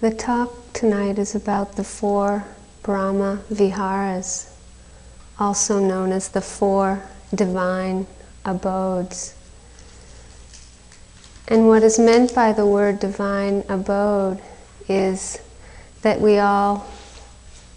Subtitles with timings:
[0.00, 2.46] The talk tonight is about the four
[2.82, 4.50] Brahma Viharas,
[5.38, 7.02] also known as the four
[7.34, 8.06] divine
[8.42, 9.34] abodes.
[11.48, 14.40] And what is meant by the word divine abode
[14.88, 15.38] is
[16.00, 16.86] that we all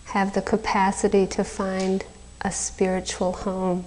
[0.05, 2.05] have the capacity to find
[2.39, 3.83] a spiritual home.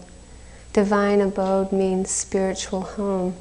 [0.74, 3.34] Divine abode means spiritual home.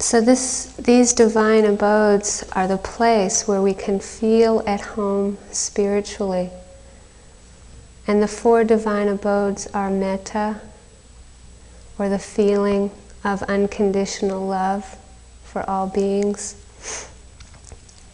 [0.00, 6.48] So this, these divine abodes are the place where we can feel at home spiritually.
[8.06, 10.62] And the four divine abodes are metta,
[11.98, 12.90] or the feeling
[13.24, 14.96] of unconditional love
[15.44, 16.56] for all beings,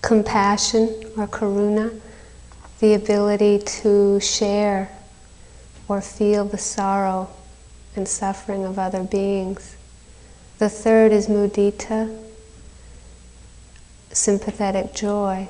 [0.02, 2.01] compassion or karuna,
[2.80, 4.91] the ability to share
[5.87, 7.30] or feel the sorrow
[7.95, 9.76] and suffering of other beings
[10.59, 12.19] the third is mudita,
[14.10, 15.48] sympathetic joy,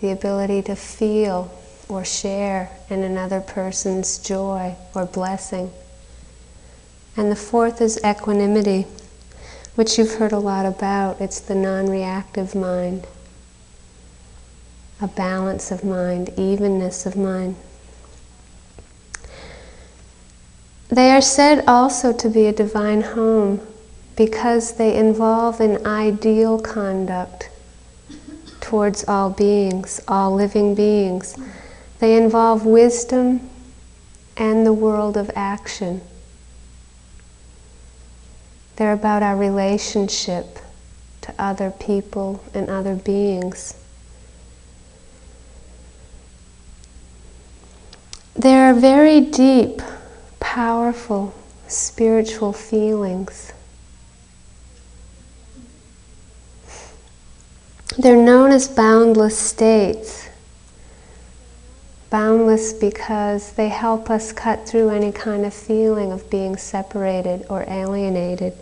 [0.00, 1.50] the ability to feel
[1.88, 5.70] or share in another person's joy or blessing.
[7.16, 8.86] And the fourth is equanimity,
[9.74, 11.20] which you've heard a lot about.
[11.20, 13.06] It's the non reactive mind,
[15.00, 17.56] a balance of mind, evenness of mind.
[20.88, 23.60] They are said also to be a divine home
[24.16, 27.50] because they involve an ideal conduct
[28.60, 31.36] towards all beings, all living beings.
[31.98, 33.48] They involve wisdom
[34.36, 36.00] and the world of action.
[38.76, 40.58] They're about our relationship
[41.22, 43.74] to other people and other beings.
[48.34, 49.82] They are very deep
[50.40, 51.34] powerful
[51.68, 53.52] spiritual feelings.
[57.98, 60.28] They're known as boundless states.
[62.10, 67.64] Boundless because they help us cut through any kind of feeling of being separated or
[67.68, 68.54] alienated.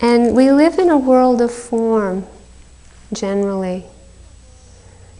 [0.00, 2.26] And we live in a world of form,
[3.12, 3.84] generally.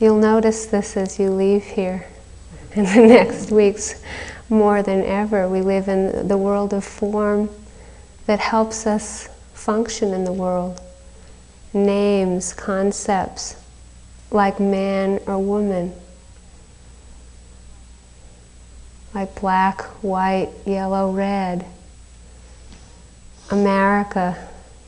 [0.00, 2.06] You'll notice this as you leave here
[2.74, 4.02] in the next weeks
[4.48, 5.48] more than ever.
[5.48, 7.50] We live in the world of form
[8.26, 10.80] that helps us function in the world.
[11.72, 13.56] Names, concepts,
[14.30, 15.92] like man or woman,
[19.14, 21.66] like black, white, yellow, red.
[23.50, 24.36] America,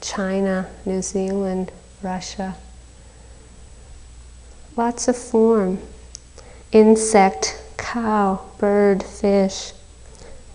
[0.00, 1.72] China, New Zealand,
[2.02, 2.56] Russia.
[4.76, 5.78] Lots of form.
[6.72, 9.72] Insect, cow, bird, fish,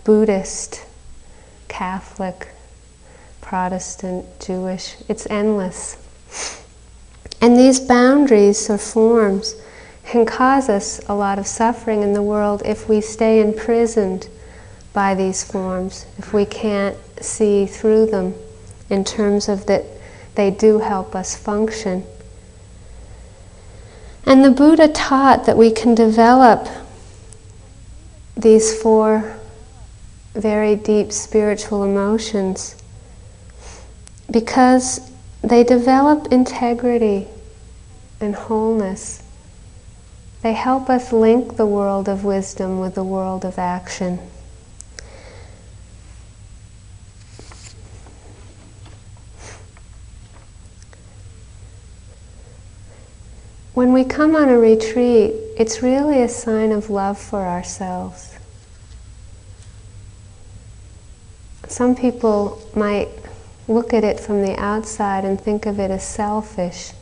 [0.04, 0.86] Buddhist,
[1.68, 2.48] Catholic,
[3.40, 4.96] Protestant, Jewish.
[5.08, 5.96] It's endless.
[7.40, 9.56] And these boundaries or forms
[10.04, 14.28] can cause us a lot of suffering in the world if we stay imprisoned
[14.92, 18.34] by these forms, if we can't see through them
[18.88, 19.84] in terms of that
[20.36, 22.04] they do help us function.
[24.24, 26.68] And the Buddha taught that we can develop
[28.36, 29.38] these four
[30.34, 32.76] very deep spiritual emotions
[34.30, 35.10] because
[35.42, 37.26] they develop integrity
[38.20, 39.22] and wholeness.
[40.42, 44.18] They help us link the world of wisdom with the world of action.
[53.72, 58.36] When we come on a retreat, it's really a sign of love for ourselves.
[61.66, 63.08] Some people might
[63.66, 66.92] look at it from the outside and think of it as selfish.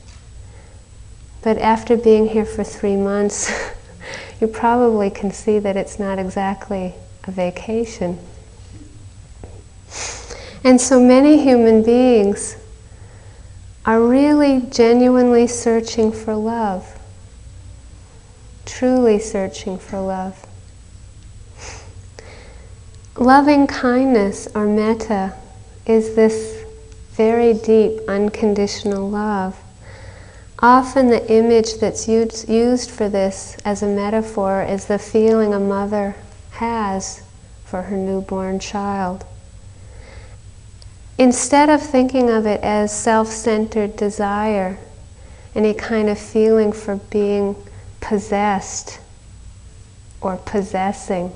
[1.42, 3.52] But after being here for three months,
[4.40, 6.94] you probably can see that it's not exactly
[7.24, 8.18] a vacation.
[10.62, 12.56] And so many human beings
[13.84, 16.98] are really genuinely searching for love,
[18.74, 20.44] truly searching for love.
[23.16, 25.32] Loving kindness or metta
[25.86, 26.64] is this
[27.12, 29.56] very deep unconditional love.
[30.58, 36.16] Often the image that's used for this as a metaphor is the feeling a mother
[36.52, 37.22] has
[37.64, 39.24] for her newborn child.
[41.16, 44.78] Instead of thinking of it as self centered desire,
[45.54, 47.54] any kind of feeling for being
[48.04, 49.00] possessed
[50.20, 51.32] or possessing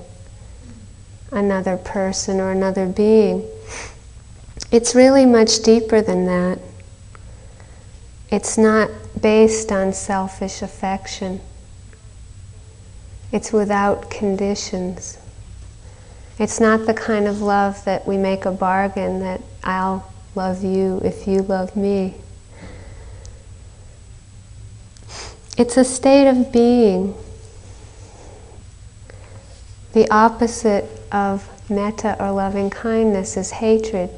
[1.33, 3.43] another person or another being,
[4.71, 6.59] it's really much deeper than that.
[8.31, 11.41] It's not based on selfish affection.
[13.33, 15.19] It's without conditions.
[16.39, 21.01] It's not the kind of love that we make a bargain that I'll love you
[21.03, 22.15] if you love me.
[25.59, 27.17] It's a state of being.
[29.93, 34.09] The opposite of metta or loving kindness is hatred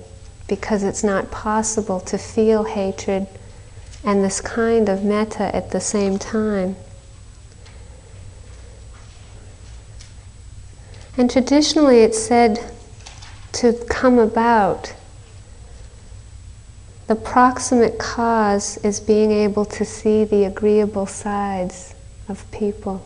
[0.49, 3.27] because it's not possible to feel hatred
[4.05, 6.77] and this kind of metta at the same time.
[11.17, 12.71] And traditionally it's said
[13.53, 14.93] to come about.
[17.11, 21.93] The proximate cause is being able to see the agreeable sides
[22.29, 23.05] of people.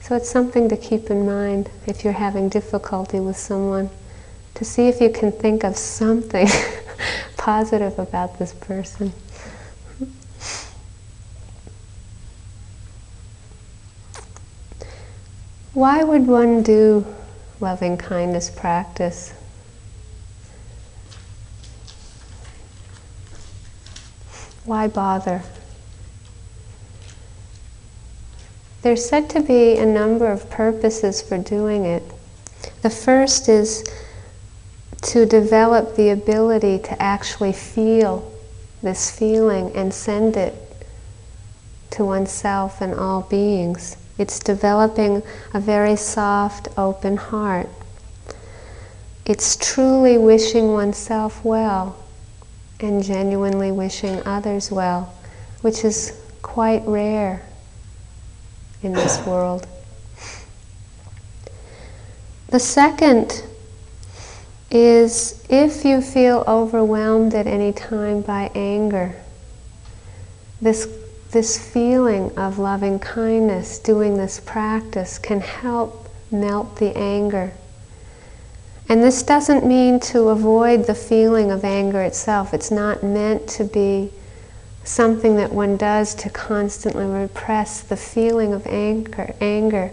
[0.00, 3.90] So it's something to keep in mind if you're having difficulty with someone,
[4.54, 6.48] to see if you can think of something
[7.36, 9.12] positive about this person.
[15.72, 17.06] Why would one do
[17.60, 19.34] loving kindness practice?
[24.68, 25.40] Why bother?
[28.82, 32.02] There's said to be a number of purposes for doing it.
[32.82, 33.82] The first is
[35.04, 38.30] to develop the ability to actually feel
[38.82, 40.54] this feeling and send it
[41.92, 43.96] to oneself and all beings.
[44.18, 45.22] It's developing
[45.54, 47.70] a very soft, open heart.
[49.24, 51.96] It's truly wishing oneself well
[52.80, 55.12] and genuinely wishing others well,
[55.62, 57.42] which is quite rare
[58.82, 59.66] in this world.
[62.48, 63.42] The second
[64.70, 69.14] is if you feel overwhelmed at any time by anger,
[70.60, 70.88] this
[71.30, 77.52] this feeling of loving kindness, doing this practice, can help melt the anger.
[78.88, 82.54] And this doesn't mean to avoid the feeling of anger itself.
[82.54, 84.10] It's not meant to be
[84.84, 89.34] something that one does to constantly repress the feeling of anger.
[89.40, 89.92] anger.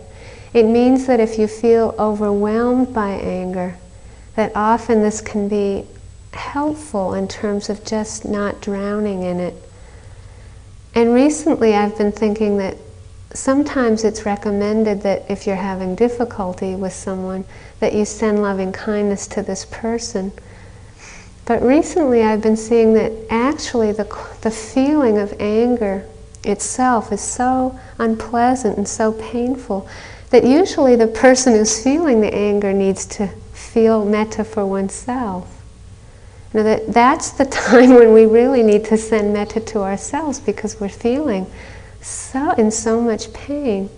[0.53, 3.75] It means that if you feel overwhelmed by anger,
[4.35, 5.85] that often this can be
[6.31, 9.55] helpful in terms of just not drowning in it
[10.95, 12.77] and recently I've been thinking that
[13.33, 17.43] sometimes it's recommended that if you're having difficulty with someone,
[17.79, 20.31] that you send loving kindness to this person.
[21.45, 24.05] But recently I've been seeing that actually the,
[24.41, 26.05] the feeling of anger
[26.43, 29.87] itself is so unpleasant and so painful
[30.29, 35.51] that usually the person who's feeling the anger needs to feel metta for oneself.
[36.53, 40.79] Now that, that's the time when we really need to send metta to ourselves because
[40.79, 41.45] we're feeling
[42.01, 43.89] so in so much pain.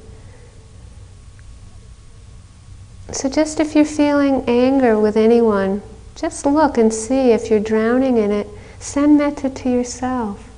[3.12, 5.82] So just if you're feeling anger with anyone,
[6.16, 8.48] just look and see if you're drowning in it.
[8.80, 10.50] Send metta to yourself.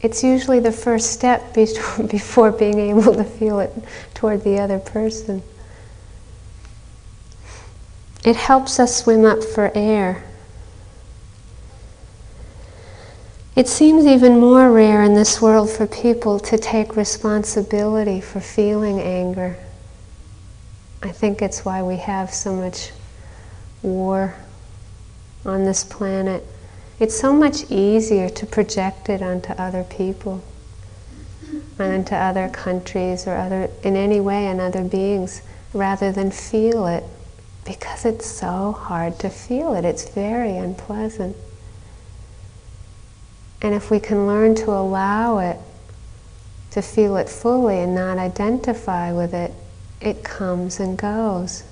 [0.00, 3.72] It's usually the first step before being able to feel it
[4.14, 5.42] toward the other person.
[8.24, 10.24] It helps us swim up for air.
[13.56, 19.00] It seems even more rare in this world for people to take responsibility for feeling
[19.00, 19.56] anger.
[21.02, 22.92] I think it's why we have so much
[23.82, 24.34] war
[25.46, 26.44] on this planet.
[27.00, 30.44] It's so much easier to project it onto other people
[31.78, 37.04] onto other countries or other in any way on other beings rather than feel it
[37.64, 39.84] because it's so hard to feel it.
[39.84, 41.36] It's very unpleasant.
[43.66, 45.58] And if we can learn to allow it,
[46.70, 49.52] to feel it fully and not identify with it,
[50.00, 51.64] it comes and goes.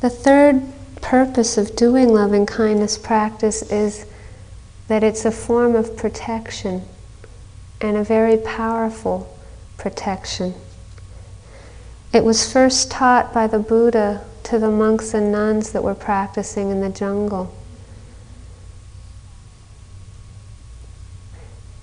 [0.00, 0.62] The third
[1.02, 4.06] purpose of doing loving kindness practice is
[4.86, 6.82] that it's a form of protection
[7.80, 9.36] and a very powerful
[9.76, 10.54] protection.
[12.18, 16.68] It was first taught by the Buddha to the monks and nuns that were practicing
[16.68, 17.54] in the jungle.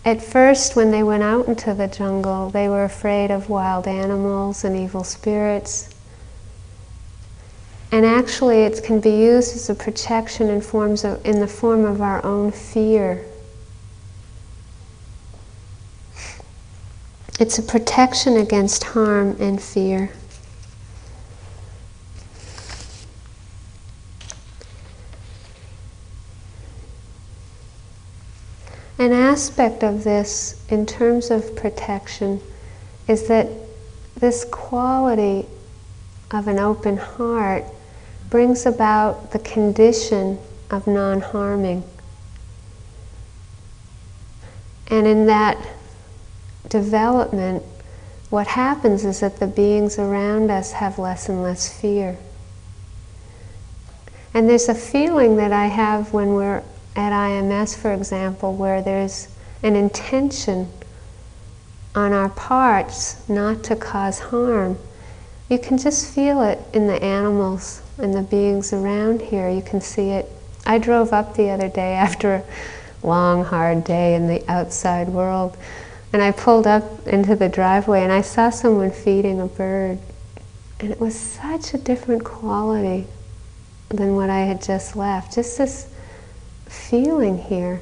[0.04, 4.66] At first, when they went out into the jungle, they were afraid of wild animals
[4.66, 5.96] and evil spirits.
[7.90, 11.86] And actually, it can be used as a protection in, forms of, in the form
[11.86, 13.24] of our own fear
[17.38, 20.10] It's a protection against harm and fear.
[28.98, 32.42] An aspect of this, in terms of protection,
[33.08, 33.48] is that
[34.16, 35.46] this quality
[36.32, 37.66] of an open heart
[38.30, 40.40] brings about the condition
[40.72, 41.84] of non harming.
[44.88, 45.58] And in that
[46.70, 47.64] development,
[48.30, 52.18] what happens is that the beings around us have less and less fear.
[54.34, 56.64] And there's a feeling that I have when we're
[56.96, 59.28] at IMS, for example, where there's
[59.64, 60.70] an intention
[61.94, 64.78] on our parts not to cause harm.
[65.50, 69.50] You can just feel it in the animals and the beings around here.
[69.50, 70.30] You can see it.
[70.66, 72.44] I drove up the other day after a
[73.08, 75.58] long, hard day in the outside world,
[76.14, 80.00] and I pulled up into the driveway and I saw someone feeding a bird.
[80.80, 83.08] And it was such a different quality
[83.90, 85.36] than what I had just left.
[85.36, 85.94] Just this
[86.76, 87.82] feeling here.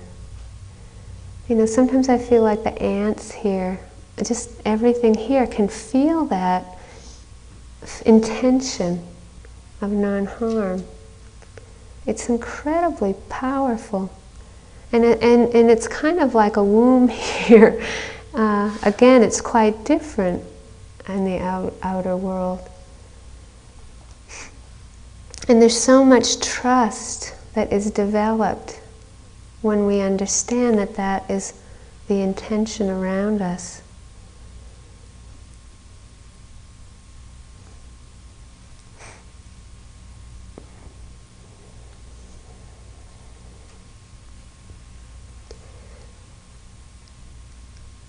[1.49, 3.79] You know, sometimes I feel like the ants here,
[4.23, 6.77] just everything here can feel that
[8.05, 9.05] intention
[9.81, 10.83] of non harm.
[12.05, 14.11] It's incredibly powerful.
[14.91, 17.83] And, and, and it's kind of like a womb here.
[18.33, 20.43] Uh, again, it's quite different
[21.07, 22.59] in the out, outer world.
[25.49, 28.79] And there's so much trust that is developed
[29.63, 31.53] when we understand that that is
[32.07, 33.81] the intention around us.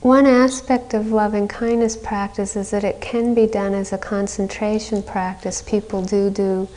[0.00, 5.02] One aspect of loving kindness practice is that it can be done as a concentration
[5.02, 5.62] practice.
[5.62, 6.68] People do do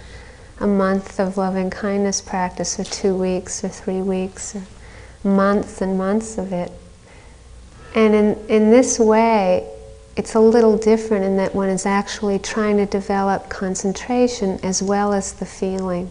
[0.59, 4.63] a month of loving kindness practice, or two weeks, or three weeks, or
[5.23, 6.71] months and months of it.
[7.95, 9.69] And in, in this way,
[10.15, 15.13] it's a little different in that one is actually trying to develop concentration as well
[15.13, 16.09] as the feeling.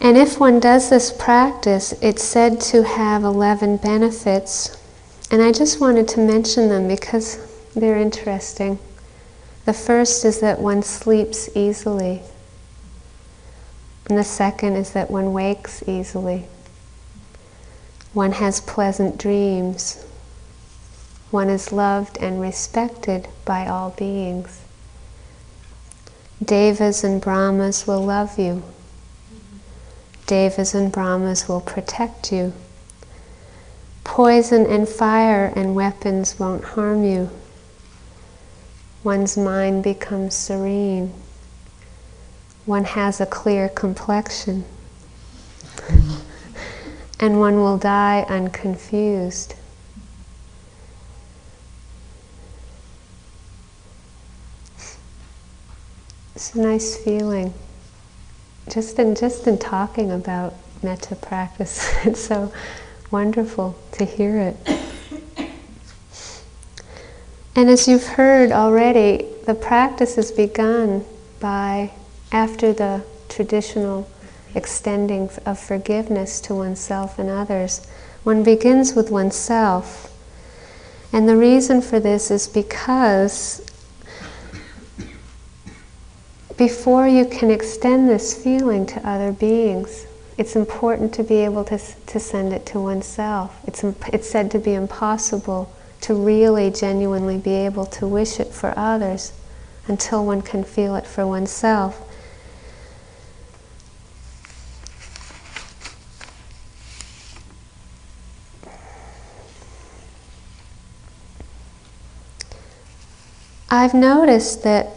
[0.00, 4.82] And if one does this practice, it's said to have 11 benefits.
[5.30, 7.38] And I just wanted to mention them because
[7.74, 8.78] they're interesting.
[9.68, 12.22] The first is that one sleeps easily.
[14.08, 16.46] And the second is that one wakes easily.
[18.14, 20.06] One has pleasant dreams.
[21.30, 24.62] One is loved and respected by all beings.
[26.42, 28.62] Devas and Brahmas will love you.
[30.24, 32.54] Devas and Brahmas will protect you.
[34.02, 37.28] Poison and fire and weapons won't harm you
[39.04, 41.12] one's mind becomes serene.
[42.66, 44.64] One has a clear complexion.
[47.20, 49.54] and one will die unconfused.
[56.34, 57.52] It's a nice feeling.
[58.68, 62.52] Just in just in talking about metta practice, it's so
[63.10, 64.56] wonderful to hear it.
[67.54, 71.04] And as you've heard already, the practice is begun
[71.40, 71.92] by,
[72.30, 74.08] after the traditional
[74.54, 77.86] extending of forgiveness to oneself and others,
[78.22, 80.14] one begins with oneself.
[81.12, 83.64] And the reason for this is because
[86.56, 91.78] before you can extend this feeling to other beings, it's important to be able to,
[91.78, 93.58] to send it to oneself.
[93.66, 98.72] It's, it's said to be impossible to really genuinely be able to wish it for
[98.76, 99.32] others
[99.86, 102.04] until one can feel it for oneself.
[113.70, 114.88] I've noticed that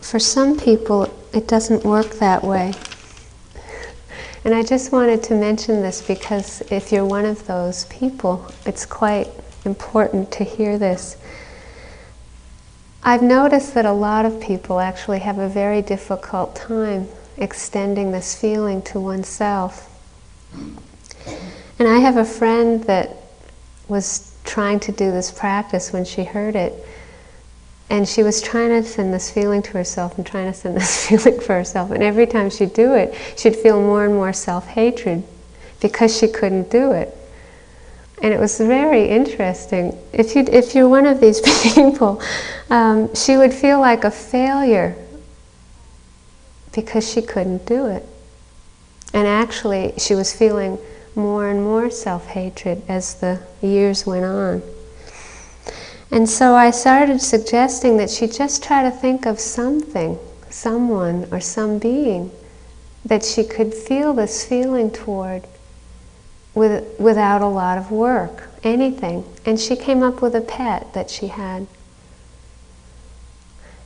[0.00, 2.72] for some people it doesn't work that way.
[4.44, 8.84] And I just wanted to mention this because if you're one of those people, it's
[8.84, 9.28] quite
[9.64, 11.16] important to hear this.
[13.02, 18.38] I've noticed that a lot of people actually have a very difficult time extending this
[18.40, 19.88] feeling to oneself.
[21.78, 23.16] And I have a friend that
[23.88, 26.72] was trying to do this practice when she heard it.
[27.90, 31.08] And she was trying to send this feeling to herself and trying to send this
[31.08, 31.90] feeling for herself.
[31.90, 35.24] And every time she'd do it, she'd feel more and more self hatred
[35.80, 37.16] because she couldn't do it.
[38.22, 39.98] And it was very interesting.
[40.12, 41.40] If, you, if you're one of these
[41.74, 42.22] people,
[42.70, 44.96] um, she would feel like a failure
[46.72, 48.06] because she couldn't do it.
[49.12, 50.78] And actually, she was feeling
[51.14, 54.62] more and more self hatred as the years went on.
[56.12, 61.40] And so I started suggesting that she just try to think of something, someone, or
[61.40, 62.30] some being
[63.04, 65.44] that she could feel this feeling toward
[66.54, 69.24] with, without a lot of work, anything.
[69.44, 71.66] And she came up with a pet that she had.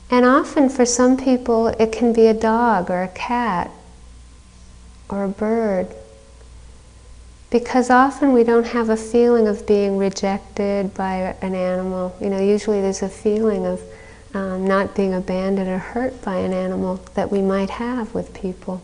[0.09, 3.71] And often for some people, it can be a dog or a cat
[5.09, 5.87] or a bird.
[7.49, 12.15] Because often we don't have a feeling of being rejected by an animal.
[12.19, 13.81] You know, usually there's a feeling of
[14.33, 18.81] um, not being abandoned or hurt by an animal that we might have with people.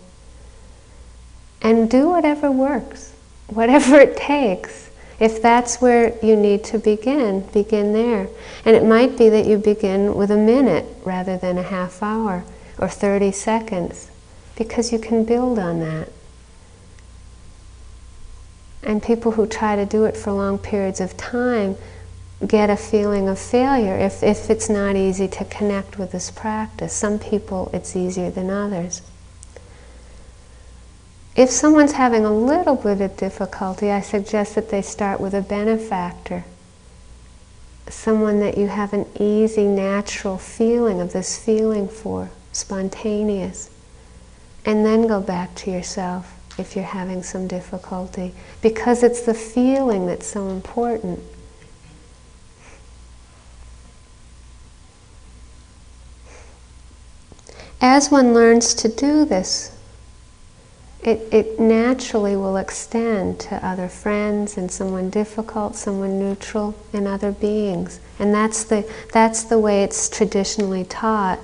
[1.62, 3.13] And do whatever works,
[3.48, 4.90] whatever it takes.
[5.20, 8.28] If that's where you need to begin, begin there.
[8.66, 12.44] And it might be that you begin with a minute rather than a half hour
[12.78, 14.10] or 30 seconds,
[14.58, 16.10] because you can build on that.
[18.82, 21.78] And people who try to do it for long periods of time
[22.46, 26.92] get a feeling of failure if, if it's not easy to connect with this practice.
[26.92, 29.02] Some people it's easier than others.
[31.36, 35.42] If someone's having a little bit of difficulty, I suggest that they start with a
[35.42, 36.46] benefactor.
[37.90, 43.72] Someone that you have an easy, natural feeling of this feeling for, spontaneous.
[44.63, 50.06] And then go back to yourself if you're having some difficulty, because it's the feeling
[50.06, 51.20] that's so important.
[57.82, 59.75] As one learns to do this,
[61.03, 67.31] it, it naturally will extend to other friends and someone difficult, someone neutral, and other
[67.31, 68.00] beings.
[68.19, 71.39] And that's the, that's the way it's traditionally taught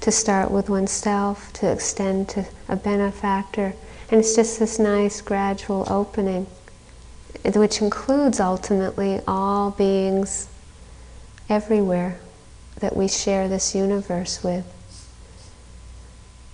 [0.00, 3.74] to start with oneself, to extend to a benefactor,
[4.10, 6.46] and it's just this nice gradual opening,
[7.44, 10.48] which includes ultimately all beings
[11.48, 12.18] everywhere
[12.76, 14.64] that we share this universe with.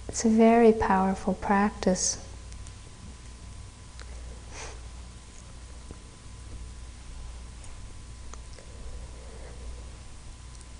[0.08, 2.23] It's a very powerful practice.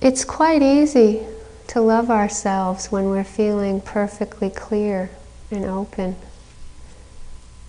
[0.05, 1.23] It's quite easy
[1.69, 5.09] to love ourselves when we're feeling perfectly clear
[5.51, 6.17] and open.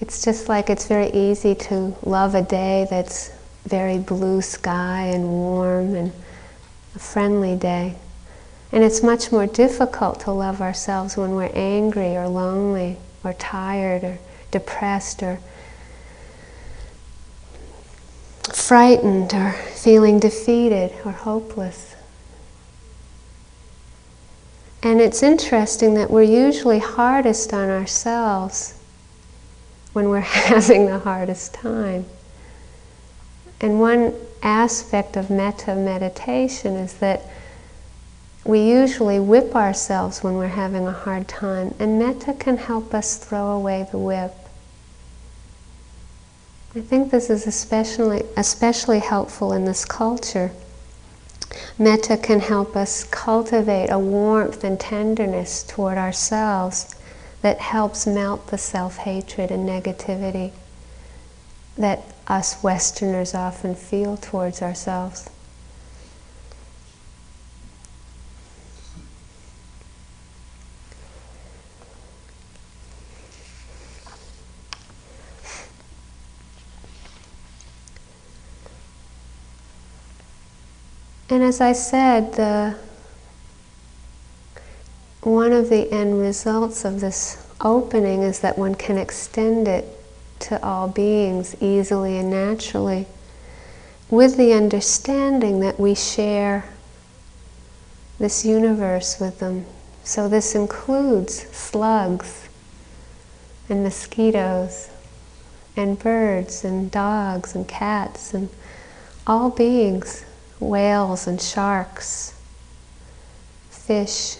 [0.02, 3.32] It's just like it's very easy to love a day that's
[3.64, 6.12] very blue sky and warm and
[6.94, 7.96] a friendly day.
[8.70, 14.04] And it's much more difficult to love ourselves when we're angry or lonely or tired
[14.04, 14.18] or
[14.52, 15.40] depressed or
[18.52, 21.95] frightened or feeling defeated or hopeless.
[24.86, 28.76] And it's interesting that we're usually hardest on ourselves
[29.94, 32.06] when we're having the hardest time.
[33.60, 37.24] And one aspect of metta meditation is that
[38.44, 43.18] we usually whip ourselves when we're having a hard time, and metta can help us
[43.18, 44.36] throw away the whip.
[46.76, 50.52] I think this is especially, especially helpful in this culture.
[51.78, 56.96] Metta can help us cultivate a warmth and tenderness toward ourselves
[57.42, 60.52] that helps melt the self hatred and negativity
[61.78, 65.30] that us Westerners often feel towards ourselves.
[81.36, 82.78] And as I said, the
[85.22, 89.86] one of the end results of this opening is that one can extend it
[90.40, 93.08] to all beings easily and naturally
[94.10, 96.70] with the understanding that we share
[98.18, 99.66] this universe with them.
[100.06, 102.48] So this includes slugs
[103.68, 104.90] and mosquitoes
[105.76, 108.48] and birds and dogs and cats and
[109.28, 110.24] all beings,
[110.60, 112.34] whales and sharks,
[113.70, 114.38] fish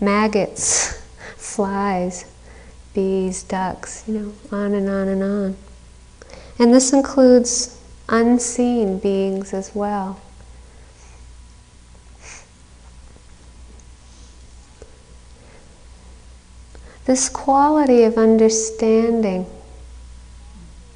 [0.00, 1.00] maggots,
[1.36, 2.30] flies,
[2.94, 5.56] bees, ducks, you know, on and on and on.
[6.58, 10.20] And this includes unseen beings as well.
[17.04, 19.46] This quality of understanding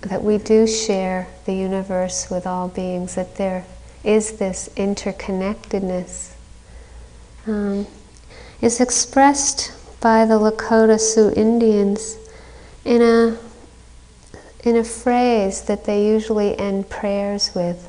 [0.00, 3.64] that we do share the universe with all beings, that there
[4.04, 6.32] is this interconnectedness,
[7.46, 7.86] um,
[8.60, 12.16] is expressed by the Lakota Sioux Indians
[12.84, 13.38] in a,
[14.64, 17.88] in a phrase that they usually end prayers with.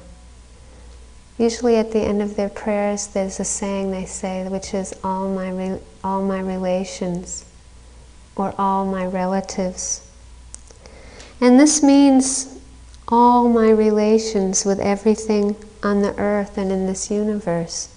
[1.37, 5.33] Usually at the end of their prayers, there's a saying they say, which is all
[5.33, 7.45] my, all my relations
[8.35, 10.07] or all my relatives.
[11.39, 12.59] And this means
[13.07, 17.89] all my relations with everything on the earth and in this universe.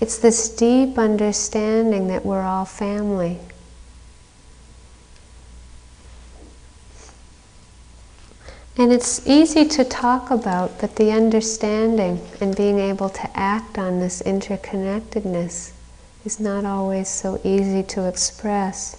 [0.00, 3.38] It's this deep understanding that we're all family.
[8.76, 14.00] And it's easy to talk about, but the understanding and being able to act on
[14.00, 15.72] this interconnectedness
[16.24, 18.96] is not always so easy to express.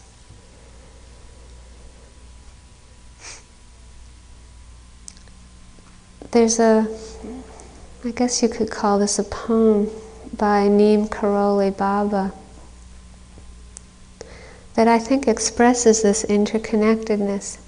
[6.32, 6.88] There's a,
[8.06, 9.89] I guess you could call this a poem
[10.36, 12.34] by Neem Karoli Baba
[14.74, 17.60] that I think expresses this interconnectedness.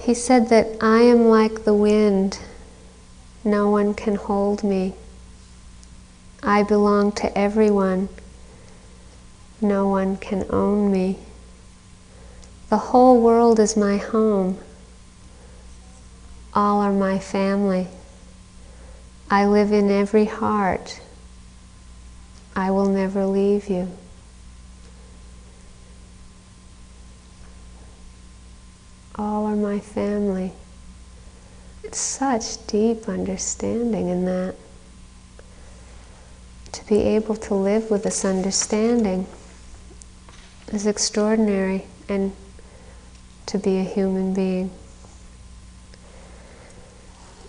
[0.00, 2.38] He said that I am like the wind,
[3.44, 4.94] no one can hold me.
[6.42, 8.08] I belong to everyone,
[9.60, 11.18] no one can own me.
[12.70, 14.56] The whole world is my home,
[16.54, 17.88] all are my family.
[19.30, 21.00] I live in every heart.
[22.56, 23.90] I will never leave you.
[29.16, 30.52] All are my family.
[31.84, 34.54] It's such deep understanding in that.
[36.72, 39.26] To be able to live with this understanding
[40.72, 42.32] is extraordinary and
[43.46, 44.70] to be a human being.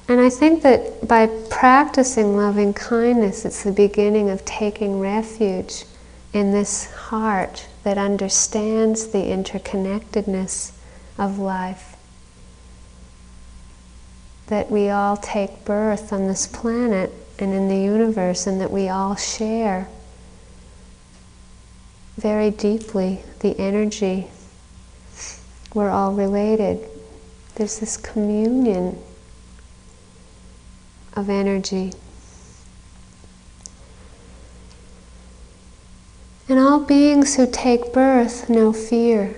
[0.10, 5.86] And I think that by practicing loving kindness, it's the beginning of taking refuge
[6.34, 10.72] in this heart that understands the interconnectedness
[11.20, 11.96] of life.
[14.48, 18.90] That we all take birth on this planet and in the universe, and that we
[18.90, 19.88] all share
[22.18, 24.28] very deeply the energy.
[25.76, 26.80] We're all related.
[27.56, 28.98] There's this communion
[31.20, 31.92] of energy.
[36.48, 39.36] And all beings who take birth know fear.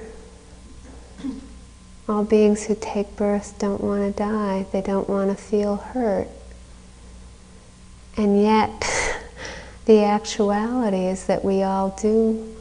[2.07, 6.27] All beings who take birth don't want to die, they don't want to feel hurt.
[8.15, 8.69] And yet,
[9.85, 12.55] the actuality is that we all do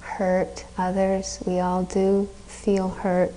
[0.00, 3.32] hurt others, we all do feel hurt.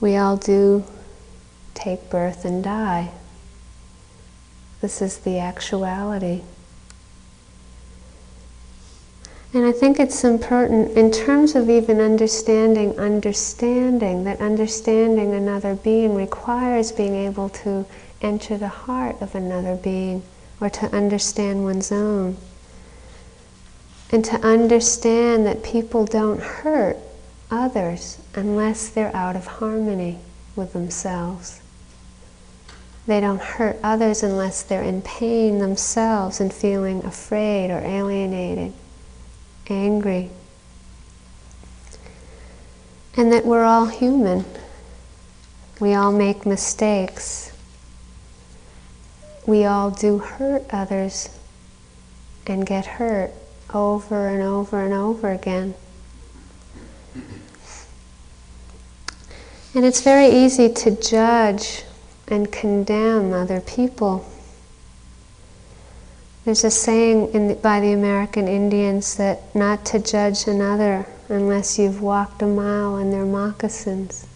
[0.00, 0.84] We all do
[1.84, 3.10] take birth and die.
[4.80, 6.40] This is the actuality.
[9.52, 16.14] And I think it's important in terms of even understanding understanding, that understanding another being
[16.14, 17.84] requires being able to
[18.22, 20.22] enter the heart of another being
[20.60, 22.38] or to understand one's own.
[24.10, 26.96] And to understand that people don't hurt
[27.50, 30.18] others unless they're out of harmony
[30.56, 31.60] with themselves.
[33.06, 38.72] They don't hurt others unless they're in pain themselves and feeling afraid or alienated,
[39.68, 40.30] angry.
[43.16, 44.44] And that we're all human.
[45.80, 47.52] We all make mistakes.
[49.46, 51.28] We all do hurt others
[52.46, 53.32] and get hurt
[53.72, 55.74] over and over and over again.
[59.74, 61.84] And it's very easy to judge
[62.28, 64.24] and condemn other people.
[66.44, 72.02] There's a saying the, by the American Indians that not to judge another unless you've
[72.02, 74.26] walked a mile in their moccasins.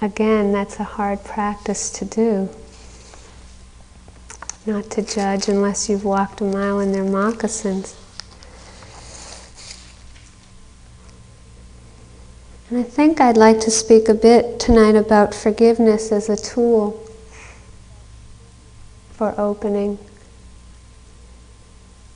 [0.00, 2.48] Again, that's a hard practice to do.
[4.66, 7.94] Not to judge unless you've walked a mile in their moccasins.
[12.72, 16.92] And I think I'd like to speak a bit tonight about forgiveness as a tool
[19.10, 19.98] for opening.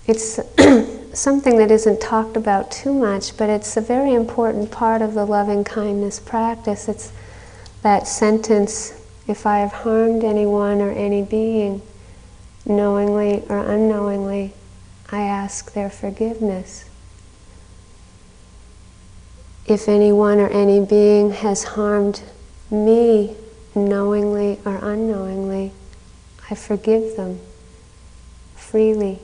[0.06, 0.40] It's
[1.12, 5.26] something that isn't talked about too much, but it's a very important part of the
[5.26, 6.88] loving kindness practice.
[6.88, 7.12] It's
[7.82, 11.82] that sentence if I have harmed anyone or any being,
[12.64, 14.54] knowingly or unknowingly,
[15.12, 16.85] I ask their forgiveness.
[19.68, 22.22] If anyone or any being has harmed
[22.70, 23.36] me
[23.74, 25.72] knowingly or unknowingly,
[26.48, 27.40] I forgive them
[28.54, 29.20] freely.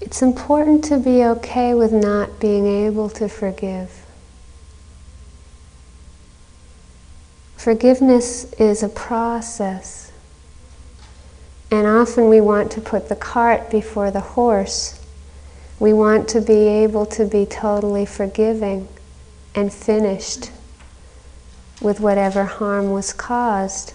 [0.00, 4.06] It's important to be okay with not being able to forgive.
[7.56, 10.07] Forgiveness is a process.
[11.70, 14.98] And often we want to put the cart before the horse.
[15.78, 18.88] We want to be able to be totally forgiving
[19.54, 20.50] and finished
[21.80, 23.92] with whatever harm was caused.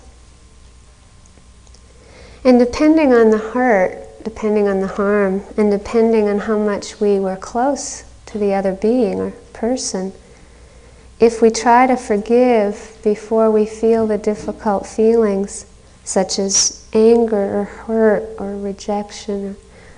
[2.44, 7.20] And depending on the hurt, depending on the harm, and depending on how much we
[7.20, 10.14] were close to the other being or person,
[11.20, 15.66] if we try to forgive before we feel the difficult feelings,
[16.04, 19.56] such as anger or hurt or rejection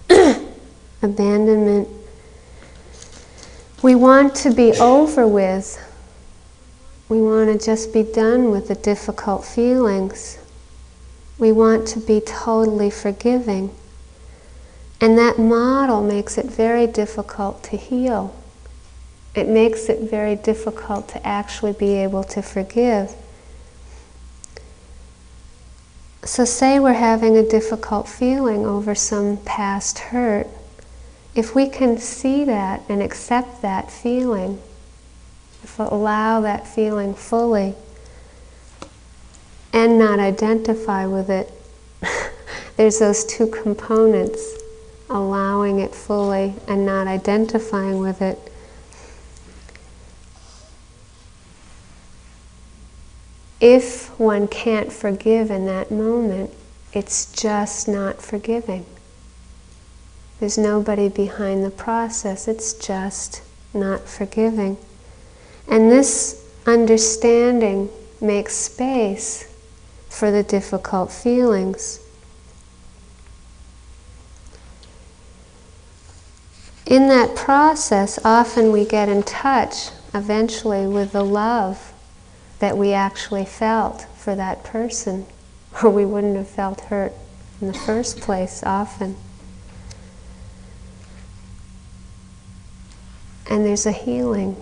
[0.09, 0.35] or
[1.01, 1.87] abandonment,
[3.81, 5.81] we want to be over with.
[7.07, 10.39] We want to just be done with the difficult feelings.
[11.37, 13.75] We want to be totally forgiving.
[15.01, 18.33] And that model makes it very difficult to heal.
[19.35, 23.13] It makes it very difficult to actually be able to forgive.
[26.25, 30.47] So, say we're having a difficult feeling over some past hurt.
[31.35, 34.59] If we can see that and accept that feeling,
[35.63, 37.75] if we allow that feeling fully
[39.71, 41.51] and not identify with it,
[42.75, 44.57] there's those two components
[45.11, 48.51] allowing it fully and not identifying with it.
[53.61, 56.51] If one can't forgive in that moment,
[56.93, 58.85] it's just not forgiving.
[60.39, 63.41] There's nobody behind the process, it's just
[63.73, 64.77] not forgiving.
[65.67, 67.89] And this understanding
[68.19, 69.51] makes space
[70.09, 71.99] for the difficult feelings.
[76.85, 81.94] In that process, often we get in touch eventually with the love
[82.59, 85.25] that we actually felt for that person,
[85.83, 87.13] or we wouldn't have felt hurt
[87.61, 89.15] in the first place often.
[93.49, 94.61] And there's a healing.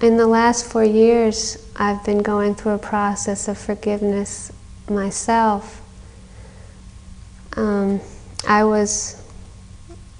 [0.00, 4.52] In the last four years, I've been going through a process of forgiveness
[4.88, 5.80] myself.
[7.56, 8.00] Um,
[8.46, 9.23] I was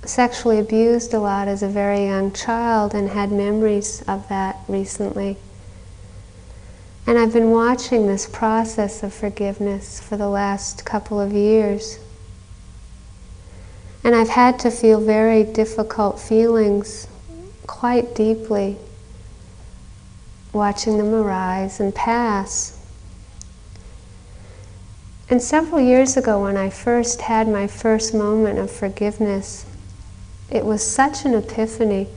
[0.08, 5.36] sexually abused a lot as a very young child and had memories of that recently.
[7.06, 11.98] And I've been watching this process of forgiveness for the last couple of years.
[14.02, 17.06] And I've had to feel very difficult feelings
[17.66, 18.76] quite deeply,
[20.52, 22.78] watching them arise and pass.
[25.28, 29.66] And several years ago, when I first had my first moment of forgiveness,
[30.50, 32.08] it was such an epiphany.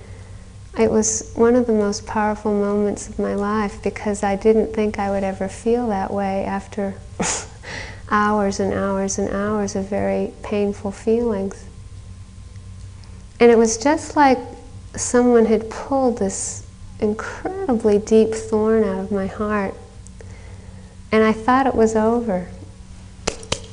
[0.77, 4.99] It was one of the most powerful moments of my life because I didn't think
[4.99, 6.95] I would ever feel that way after
[8.11, 11.65] hours and hours and hours of very painful feelings.
[13.39, 14.39] And it was just like
[14.95, 16.67] someone had pulled this
[16.99, 19.73] incredibly deep thorn out of my heart.
[21.11, 22.49] And I thought it was over.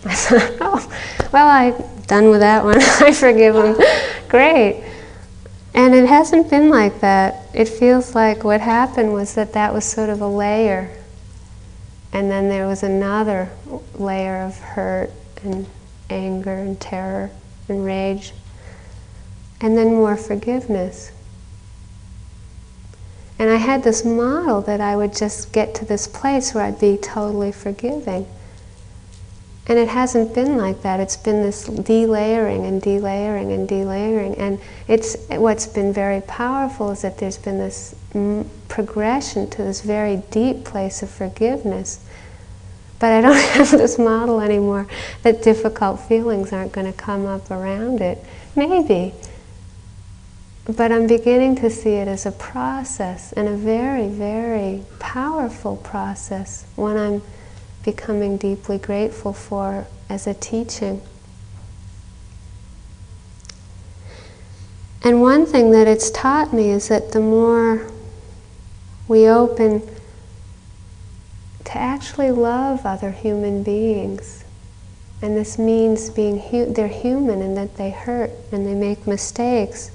[1.35, 1.75] Well, I'm
[2.07, 2.79] done with that one.
[2.81, 3.77] I forgive him
[4.29, 4.85] great.
[5.75, 7.49] And it hasn't been like that.
[7.53, 10.97] It feels like what happened was that that was sort of a layer.
[12.13, 13.51] And then there was another
[13.95, 15.11] layer of hurt
[15.43, 15.67] and
[16.09, 17.33] anger and terror
[17.69, 18.33] and rage.
[19.61, 21.11] And then more forgiveness.
[23.41, 26.79] And I had this model that I would just get to this place where I'd
[26.79, 28.27] be totally forgiving.
[29.67, 31.01] And it hasn't been like that.
[31.01, 34.39] It's been this delayering and delayering and delayering.
[34.39, 37.95] And it's what's been very powerful is that there's been this
[38.69, 42.05] progression to this very deep place of forgiveness.
[42.99, 44.87] But I don't have this model anymore
[45.23, 48.23] that difficult feelings aren't going to come up around it.
[48.55, 49.15] Maybe.
[50.67, 56.65] But I'm beginning to see it as a process and a very, very powerful process
[56.77, 57.23] when I'm
[57.85, 61.03] becoming deeply grateful for as a teaching.
[65.03, 67.91] And one thing that it's taught me is that the more
[69.07, 69.83] we open
[71.65, 74.45] to actually love other human beings.
[75.21, 79.91] And this means being hu- they're human and that they hurt and they make mistakes.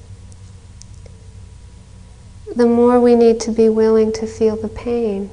[2.56, 5.30] The more we need to be willing to feel the pain.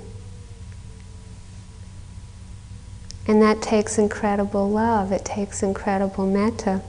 [3.27, 6.83] And that takes incredible love, it takes incredible metta.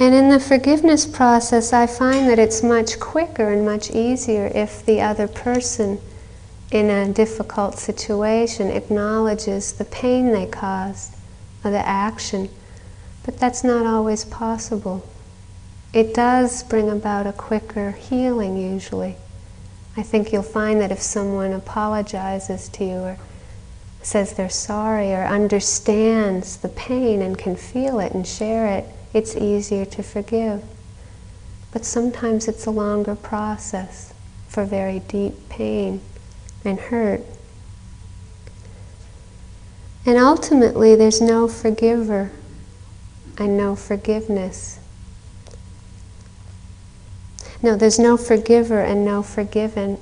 [0.00, 4.84] And in the forgiveness process, I find that it's much quicker and much easier if
[4.84, 6.00] the other person
[6.70, 11.14] in a difficult situation acknowledges the pain they caused
[11.62, 12.48] or the action.
[13.24, 15.06] But that's not always possible.
[15.92, 19.16] It does bring about a quicker healing usually.
[20.00, 23.18] I think you'll find that if someone apologizes to you or
[24.00, 29.36] says they're sorry or understands the pain and can feel it and share it, it's
[29.36, 30.64] easier to forgive.
[31.70, 34.14] But sometimes it's a longer process
[34.48, 36.00] for very deep pain
[36.64, 37.20] and hurt.
[40.06, 42.30] And ultimately, there's no forgiver
[43.36, 44.79] and no forgiveness.
[47.62, 49.98] No, there's no forgiver and no forgiven.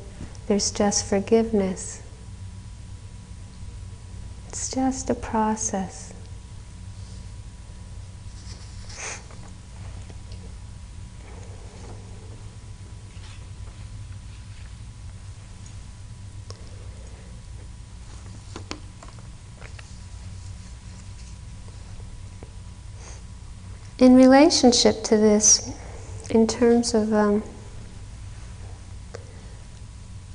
[0.46, 2.02] There's just forgiveness.
[4.48, 6.12] It's just a process.
[23.98, 25.72] in relationship to this,
[26.30, 27.42] in terms of um,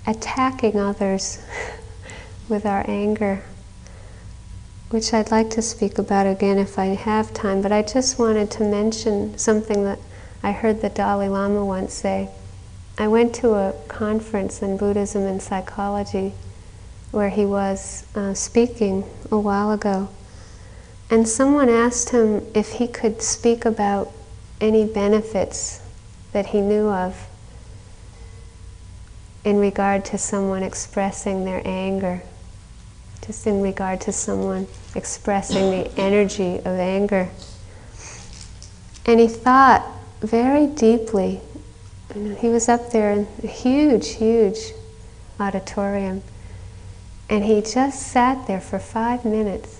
[0.07, 1.39] attacking others
[2.49, 3.43] with our anger,
[4.89, 8.49] which I'd like to speak about again if I have time, but I just wanted
[8.51, 9.99] to mention something that
[10.41, 12.29] I heard the Dalai Lama once say.
[12.97, 16.33] I went to a conference in Buddhism and psychology
[17.11, 20.09] where he was uh, speaking a while ago.
[21.09, 24.11] And someone asked him if he could speak about
[24.59, 25.82] any benefits
[26.33, 27.27] that he knew of
[29.43, 32.21] in regard to someone expressing their anger,
[33.25, 37.29] just in regard to someone expressing the energy of anger.
[39.05, 39.85] And he thought
[40.21, 41.41] very deeply.
[42.39, 44.73] He was up there in a huge, huge
[45.39, 46.23] auditorium,
[47.29, 49.79] and he just sat there for five minutes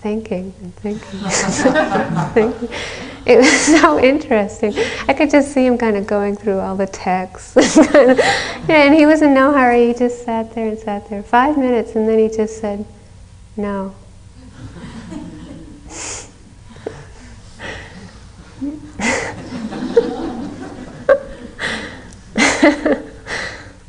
[0.00, 1.00] thinking and thinking,
[2.34, 2.68] thinking.
[3.26, 4.72] It was so interesting.
[5.06, 7.56] I could just see him kind of going through all the texts.
[7.56, 8.16] yeah,
[8.68, 9.88] and he was in no hurry.
[9.88, 11.22] He just sat there and sat there.
[11.22, 12.86] Five minutes, and then he just said,
[13.56, 13.94] no.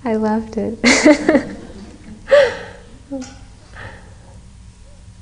[0.04, 0.80] I loved it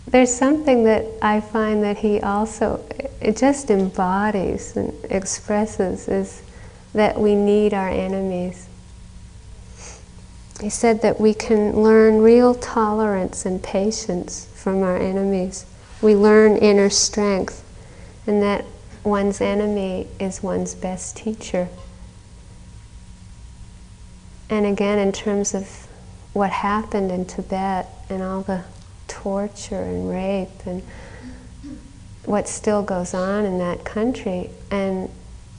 [0.08, 2.84] there's something that I find that he also
[3.20, 6.41] it just embodies and expresses is
[6.93, 8.67] that we need our enemies.
[10.62, 15.65] He said that we can learn real tolerance and patience from our enemies.
[16.02, 17.63] We learn inner strength,
[18.26, 18.65] and that
[19.04, 21.67] one's enemy is one's best teacher.
[24.50, 25.88] And again, in terms of
[26.34, 28.63] what happened in Tibet and all the
[29.08, 30.84] torture and rape and
[32.26, 35.10] what still goes on in that country and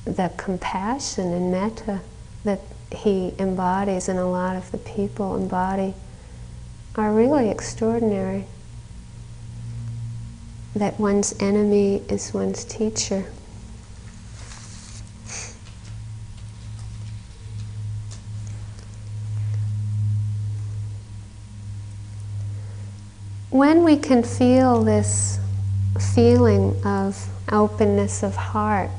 [0.05, 2.01] the compassion and metta
[2.45, 2.61] that
[2.93, 5.95] he embodies and a lot of the people embody
[6.95, 8.45] are really extraordinary.
[10.75, 13.27] That one's enemy is one's teacher.
[23.51, 25.39] When we can feel this
[26.15, 28.91] feeling of openness of heart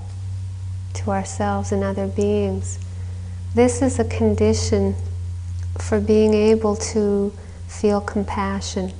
[0.94, 2.80] to ourselves and other beings,
[3.54, 4.96] this is a condition
[5.78, 7.32] for being able to
[7.68, 8.92] feel compassion.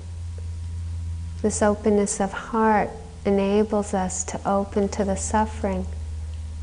[1.42, 2.90] This openness of heart
[3.26, 5.88] enables us to open to the suffering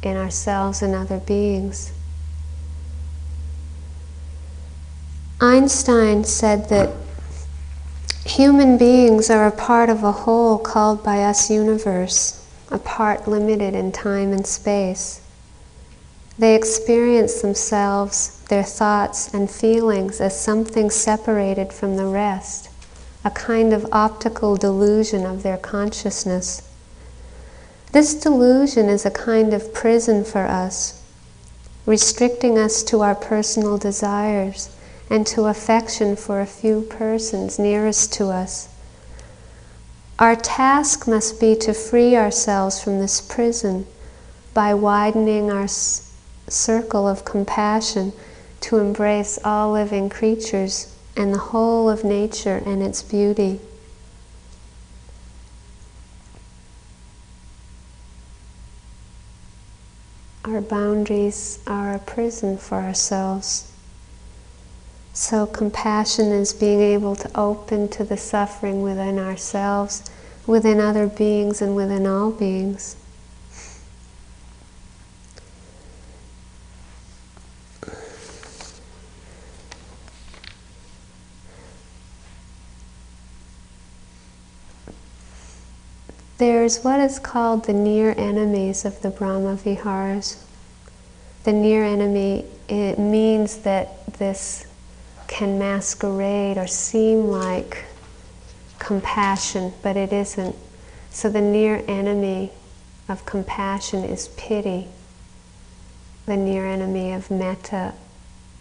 [0.03, 1.93] in ourselves and other beings.
[5.41, 6.91] Einstein said that
[8.27, 13.73] Human beings are a part of a whole called by us universe, a part limited
[13.73, 15.21] in time and space.
[16.37, 22.69] They experience themselves, their thoughts and feelings as something separated from the rest,
[23.25, 26.69] a kind of optical delusion of their consciousness.
[27.93, 31.01] This delusion is a kind of prison for us.
[31.87, 34.76] restricting us to our personal desires
[35.09, 38.69] and to affection for a few persons nearest to us.
[40.19, 43.87] Our task must be to free ourselves from this prison
[44.55, 48.13] by widening our circle of compassion
[48.63, 53.61] to embrace all living creatures and the whole of nature and its beauty.
[60.45, 63.73] Our boundaries are a prison for ourselves.
[65.19, 70.03] So, compassion is being able to open to the suffering within ourselves,
[70.47, 72.97] within other beings, and within all beings.
[86.37, 90.45] There's what is called the near enemies of the Brahma Viharas.
[91.45, 94.67] The near enemy, it means that this
[95.27, 97.85] can masquerade or seem like
[98.79, 100.57] compassion, but it isn't.
[101.11, 102.53] So the near enemy
[103.09, 104.89] of compassion is pity.
[106.27, 107.95] The near enemy of metta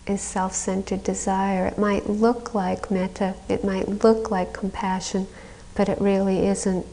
[0.07, 1.67] is self centered desire.
[1.67, 5.27] It might look like metta, it might look like compassion,
[5.73, 6.85] but it really isn't.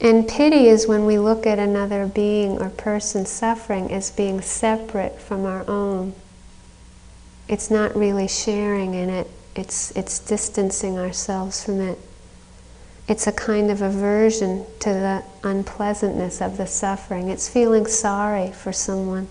[0.00, 5.20] And pity is when we look at another being or person suffering as being separate
[5.20, 6.14] from our own.
[7.48, 11.98] It's not really sharing in it, it's, it's distancing ourselves from it.
[13.08, 17.28] It's a kind of aversion to the unpleasantness of the suffering.
[17.28, 19.28] It's feeling sorry for someone.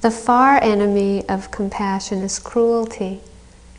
[0.00, 3.20] The far enemy of compassion is cruelty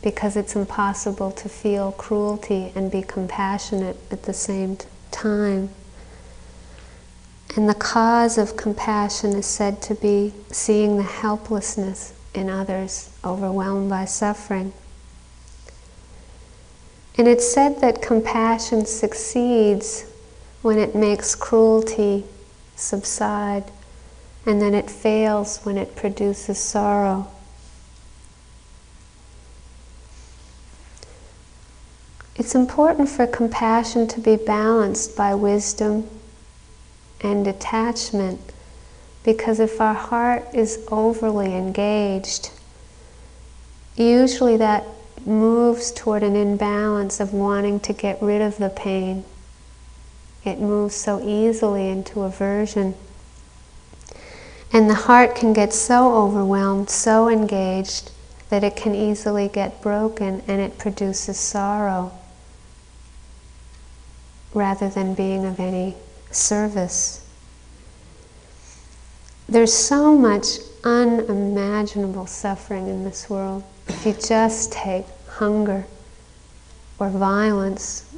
[0.02, 4.78] because it's impossible to feel cruelty and be compassionate at the same
[5.10, 5.70] time.
[7.56, 13.88] And the cause of compassion is said to be seeing the helplessness in others overwhelmed
[13.88, 14.72] by suffering.
[17.16, 20.04] And it's said that compassion succeeds
[20.62, 22.24] when it makes cruelty
[22.74, 23.64] subside,
[24.46, 27.28] and then it fails when it produces sorrow.
[32.36, 36.08] It's important for compassion to be balanced by wisdom
[37.20, 38.40] and detachment
[39.24, 42.50] because if our heart is overly engaged,
[43.96, 44.84] usually that
[45.24, 49.24] moves toward an imbalance of wanting to get rid of the pain.
[50.44, 52.94] It moves so easily into aversion.
[54.72, 58.10] And the heart can get so overwhelmed, so engaged,
[58.50, 62.12] that it can easily get broken and it produces sorrow
[64.52, 65.96] rather than being of any
[66.30, 67.23] service.
[69.48, 73.64] There's so much unimaginable suffering in this world.
[73.88, 75.84] If you just take hunger
[76.98, 78.10] or violence,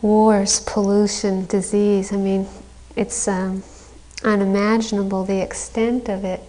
[0.00, 2.46] wars, pollution, disease, I mean,
[2.96, 3.62] it's um,
[4.24, 6.40] unimaginable the extent of it.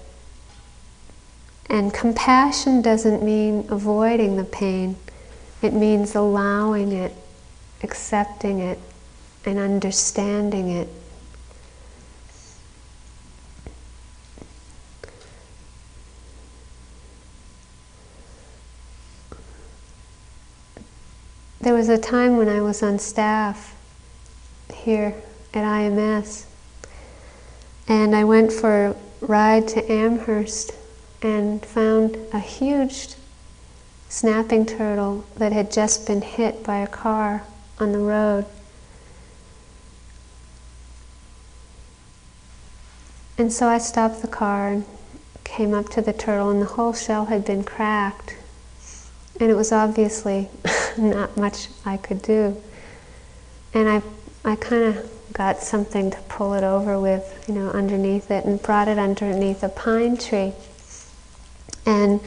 [1.70, 4.96] And compassion doesn't mean avoiding the pain,
[5.62, 7.14] it means allowing it
[7.84, 8.80] accepting it
[9.46, 10.90] and understanding it.
[21.70, 23.76] There was a time when I was on staff
[24.74, 25.14] here
[25.54, 26.46] at IMS,
[27.88, 30.72] and I went for a ride to Amherst
[31.22, 33.10] and found a huge
[34.10, 37.44] snapping turtle that had just been hit by a car
[37.80, 38.46] on the road.
[43.38, 44.86] And so I stopped the car and
[45.44, 48.39] came up to the turtle, and the whole shell had been cracked.
[49.40, 50.50] And it was obviously
[50.98, 52.62] not much I could do.
[53.74, 54.02] And I,
[54.44, 58.62] I kind of got something to pull it over with, you know, underneath it, and
[58.62, 60.54] brought it underneath a pine tree.
[61.86, 62.20] And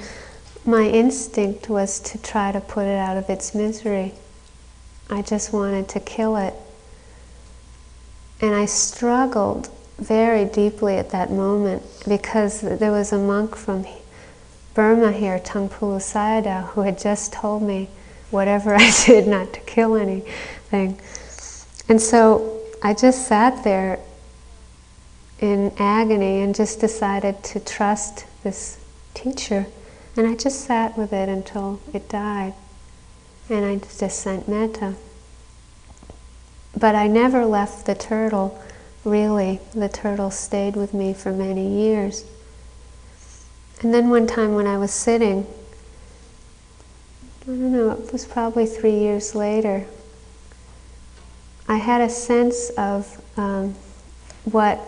[0.64, 4.14] my instinct was to try to put it out of its misery.
[5.10, 6.54] I just wanted to kill it.
[8.40, 13.84] And I struggled very deeply at that moment because there was a monk from
[14.74, 17.88] Burma here, Taungpulu Sayadaw, who had just told me
[18.30, 20.98] whatever I did not to kill anything.
[21.88, 23.98] And so I just sat there
[25.38, 28.78] in agony and just decided to trust this
[29.14, 29.66] teacher.
[30.16, 32.54] And I just sat with it until it died
[33.48, 34.94] and I just sent metta.
[36.76, 38.60] But I never left the turtle
[39.04, 42.24] really, the turtle stayed with me for many years.
[43.82, 45.44] And then one time when I was sitting,
[47.42, 49.86] I don't know, it was probably three years later,
[51.66, 53.74] I had a sense of um,
[54.44, 54.78] what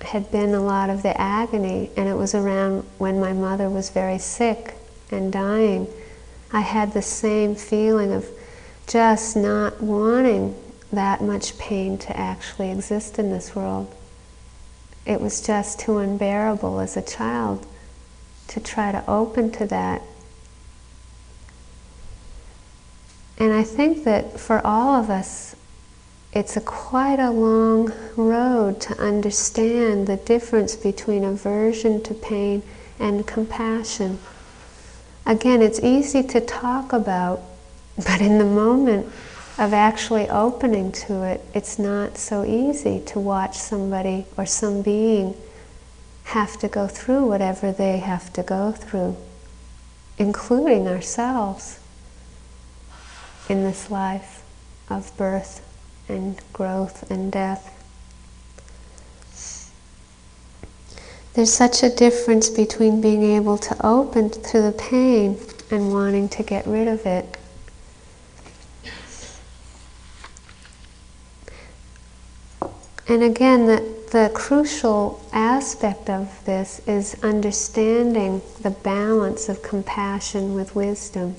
[0.00, 3.90] had been a lot of the agony, and it was around when my mother was
[3.90, 4.74] very sick
[5.12, 5.86] and dying.
[6.52, 8.26] I had the same feeling of
[8.88, 10.56] just not wanting
[10.92, 13.94] that much pain to actually exist in this world.
[15.06, 17.64] It was just too unbearable as a child
[18.50, 20.02] to try to open to that.
[23.38, 25.54] And I think that for all of us,
[26.32, 32.62] it's a quite a long road to understand the difference between aversion to pain
[32.98, 34.18] and compassion.
[35.26, 37.40] Again, it's easy to talk about,
[37.96, 39.06] but in the moment
[39.58, 45.34] of actually opening to it, it's not so easy to watch somebody or some being
[46.30, 49.16] have to go through whatever they have to go through,
[50.16, 51.80] including ourselves
[53.48, 54.44] in this life
[54.88, 55.60] of birth
[56.08, 57.76] and growth and death.
[61.34, 65.36] There's such a difference between being able to open to the pain
[65.72, 67.36] and wanting to get rid of it.
[73.08, 80.74] And again, the, the crucial aspect of this is understanding the balance of compassion with
[80.74, 81.36] wisdom,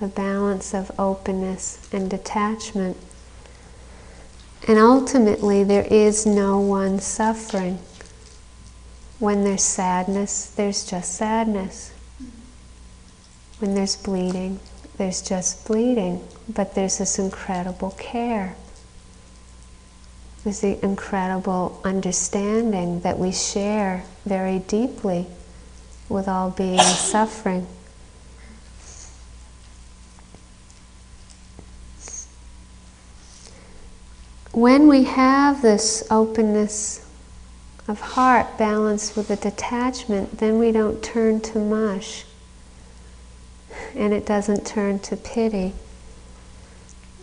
[0.00, 2.96] the balance of openness and detachment.
[4.66, 7.78] And ultimately, there is no one suffering.
[9.18, 11.92] When there's sadness, there's just sadness.
[13.58, 14.60] When there's bleeding,
[14.96, 16.26] there's just bleeding.
[16.48, 18.56] But there's this incredible care.
[20.46, 25.26] There's the incredible understanding that we share very deeply
[26.08, 27.66] with all beings suffering.
[34.52, 37.04] when we have this openness
[37.88, 42.24] of heart balanced with a detachment, then we don't turn to mush
[43.96, 45.72] and it doesn't turn to pity.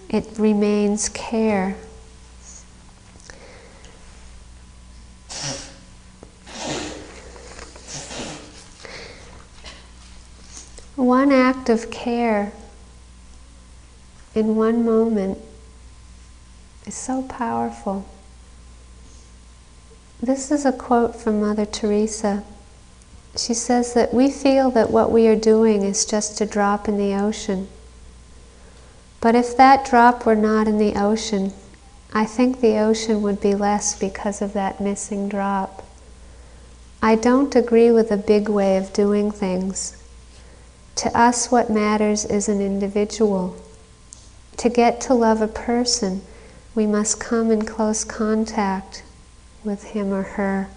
[0.09, 1.78] It remains care.
[11.04, 12.54] One act of care
[14.34, 15.38] in one moment
[16.86, 18.06] is so powerful.
[20.22, 22.45] This is a quote from Mother Teresa.
[23.36, 26.97] She says that we feel that what we are doing is just a drop in
[26.97, 27.68] the ocean.
[29.20, 31.51] But if that drop were not in the ocean,
[32.14, 35.84] I think the ocean would be less because of that missing drop.
[37.01, 39.97] I don't agree with a big way of doing things.
[40.95, 43.55] To us, what matters is an individual.
[44.57, 46.21] To get to love a person,
[46.75, 49.03] we must come in close contact
[49.63, 50.67] with him or her.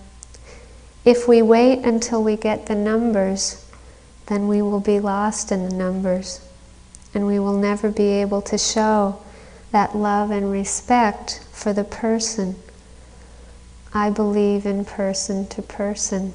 [1.05, 3.65] If we wait until we get the numbers,
[4.27, 6.41] then we will be lost in the numbers
[7.15, 9.19] and we will never be able to show
[9.73, 12.57] that love and respect for the person.
[13.95, 16.35] I believe in person to person.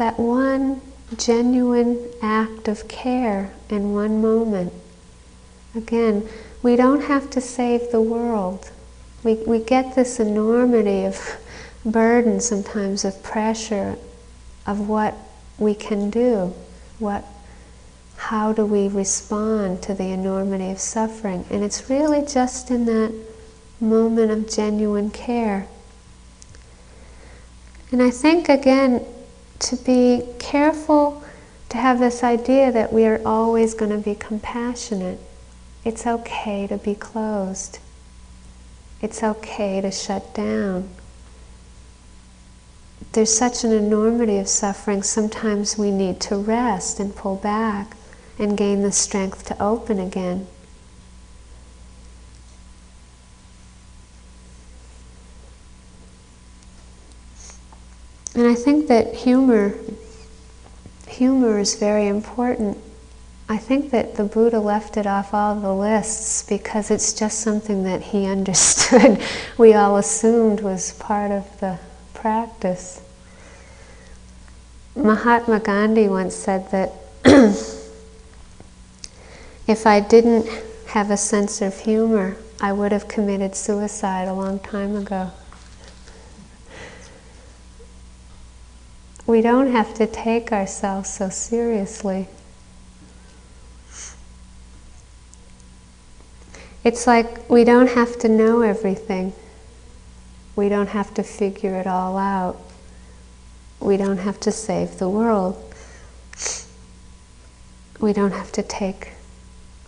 [0.00, 0.80] That one
[1.16, 4.72] genuine act of care in one moment
[5.74, 6.28] Again,
[6.62, 8.70] we don't have to save the world.
[9.22, 11.38] We, we get this enormity of
[11.84, 13.96] burden sometimes, of pressure,
[14.66, 15.14] of what
[15.58, 16.54] we can do,
[16.98, 17.24] what,
[18.16, 21.44] how do we respond to the enormity of suffering.
[21.50, 23.14] And it's really just in that
[23.80, 25.68] moment of genuine care.
[27.92, 29.04] And I think, again,
[29.60, 31.22] to be careful
[31.68, 35.20] to have this idea that we are always going to be compassionate.
[35.84, 37.78] It's okay to be closed.
[39.00, 40.90] It's okay to shut down.
[43.12, 47.96] There's such an enormity of suffering, sometimes we need to rest and pull back
[48.38, 50.46] and gain the strength to open again.
[58.34, 59.74] And I think that humor,
[61.08, 62.78] humor is very important
[63.50, 67.82] I think that the Buddha left it off all the lists because it's just something
[67.82, 69.20] that he understood.
[69.58, 71.80] we all assumed was part of the
[72.14, 73.02] practice.
[74.94, 76.92] Mahatma Gandhi once said that
[79.66, 80.46] if I didn't
[80.86, 85.32] have a sense of humor, I would have committed suicide a long time ago.
[89.30, 92.26] We don't have to take ourselves so seriously.
[96.82, 99.32] It's like we don't have to know everything.
[100.56, 102.60] We don't have to figure it all out.
[103.78, 105.54] We don't have to save the world.
[108.00, 109.12] We don't have to take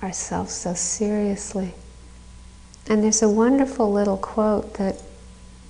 [0.05, 1.75] ourselves so seriously.
[2.89, 5.03] And there's a wonderful little quote that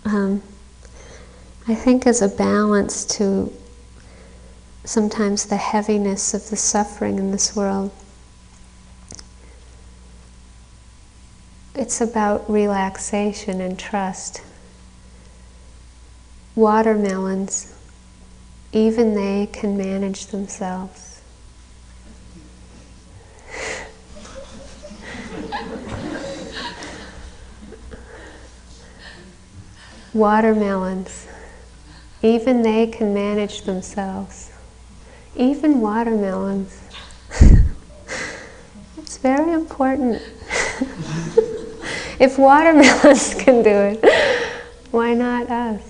[0.05, 0.43] um,
[1.66, 3.51] I think is a balance to
[4.85, 7.91] sometimes the heaviness of the suffering in this world.
[11.74, 14.43] It's about relaxation and trust.
[16.55, 17.74] Watermelons,
[18.72, 21.22] even they can manage themselves.
[30.12, 31.26] Watermelons,
[32.20, 34.52] even they can manage themselves.
[35.35, 36.78] Even watermelons.
[38.99, 40.20] it's very important.
[42.20, 44.05] if watermelons can do it,
[44.91, 45.80] why not us?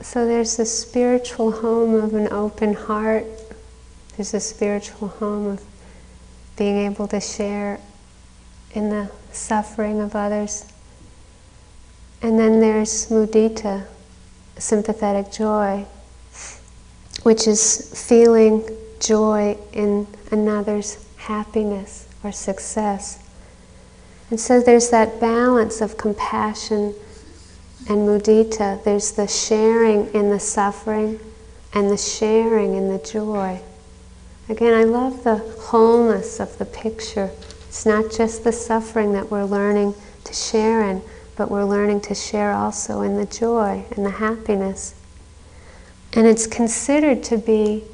[0.00, 3.26] so there's the spiritual home of an open heart.
[4.16, 5.64] There's a spiritual home of
[6.56, 7.80] being able to share
[8.72, 10.64] in the suffering of others.
[12.22, 13.86] And then there's mudita,
[14.56, 15.84] sympathetic joy,
[17.24, 18.66] which is feeling
[19.00, 23.22] joy in another's happiness or success.
[24.30, 26.94] And so there's that balance of compassion
[27.88, 28.82] and mudita.
[28.82, 31.20] There's the sharing in the suffering
[31.74, 33.60] and the sharing in the joy.
[34.48, 37.30] Again, I love the wholeness of the picture.
[37.66, 41.02] It's not just the suffering that we're learning to share in,
[41.36, 44.94] but we're learning to share also in the joy and the happiness.
[46.12, 47.84] And it's considered to be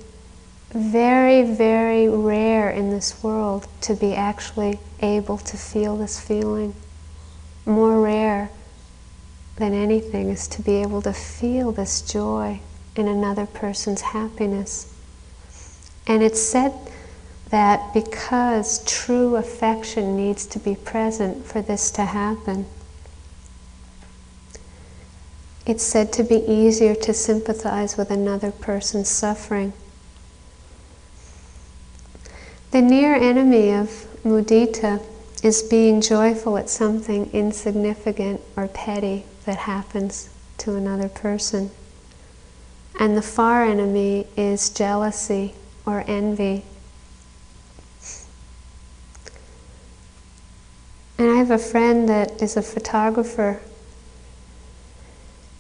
[0.71, 6.75] very, very rare in this world to be actually able to feel this feeling.
[7.65, 8.51] More rare
[9.57, 12.61] than anything is to be able to feel this joy
[12.95, 14.92] in another person's happiness.
[16.13, 16.75] And it's said
[17.49, 22.67] that because true affection needs to be present for this to happen,
[25.65, 29.73] it's said to be easier to sympathize with another person's suffering.
[32.73, 35.03] The near enemy of mudita
[35.43, 41.71] is being joyful at something insignificant or petty that happens to another person.
[43.01, 45.55] And the far enemy is jealousy
[45.87, 46.65] or envy.
[51.19, 53.61] And I have a friend that is a photographer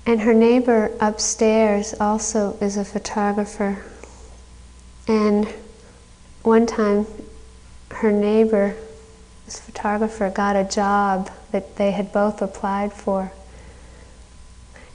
[0.04, 3.84] and her neighbor upstairs also is a photographer.
[5.06, 5.46] And
[6.42, 7.06] one time,
[7.90, 8.74] her neighbor,
[9.44, 13.32] this photographer, got a job that they had both applied for.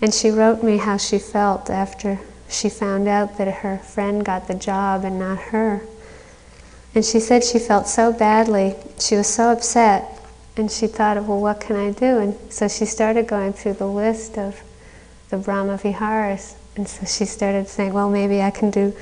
[0.01, 2.19] And she wrote me how she felt after
[2.49, 5.81] she found out that her friend got the job and not her.
[6.95, 10.17] And she said she felt so badly, she was so upset,
[10.55, 12.17] and she thought, well, what can I do?
[12.17, 14.61] And so she started going through the list of
[15.29, 16.55] the Brahma Viharas.
[16.75, 18.95] And so she started saying, well, maybe I can do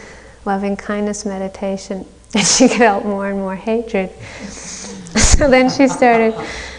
[0.46, 2.06] loving kindness meditation.
[2.36, 4.10] And she felt more and more hatred.
[4.50, 6.36] so then she started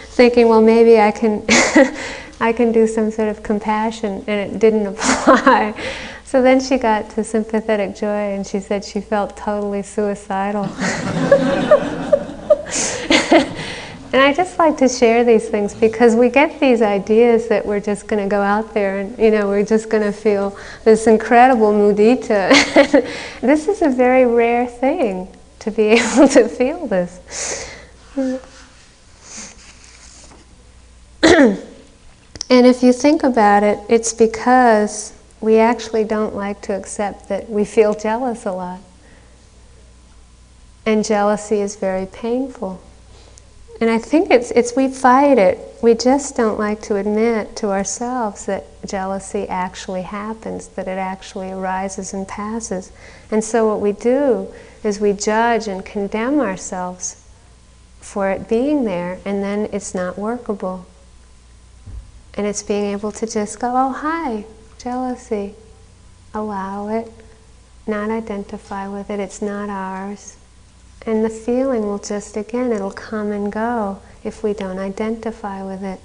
[0.09, 1.43] thinking, well, maybe I can,
[2.39, 5.73] I can do some sort of compassion, and it didn't apply.
[6.27, 10.65] So then she got to sympathetic joy, and she said she felt totally suicidal.
[14.13, 17.81] And I just like to share these things because we get these ideas that we're
[17.81, 21.07] just going to go out there and, you know, we're just going to feel this
[21.07, 22.51] incredible mudita.
[23.41, 25.27] this is a very rare thing
[25.59, 27.69] to be able to feel this.
[28.15, 28.39] and
[32.49, 37.63] if you think about it, it's because we actually don't like to accept that we
[37.65, 38.79] feel jealous a lot.
[40.85, 42.81] And jealousy is very painful.
[43.79, 45.59] And I think it's, it's we fight it.
[45.83, 51.51] We just don't like to admit to ourselves that jealousy actually happens, that it actually
[51.51, 52.91] arises and passes.
[53.29, 54.51] And so what we do
[54.83, 57.23] is we judge and condemn ourselves
[57.99, 60.85] for it being there, and then it's not workable.
[62.33, 64.45] And it's being able to just go, oh, hi,
[64.77, 65.55] jealousy.
[66.33, 67.11] Allow it,
[67.87, 70.37] not identify with it, it's not ours.
[71.05, 75.83] And the feeling will just, again, it'll come and go if we don't identify with
[75.83, 75.99] it.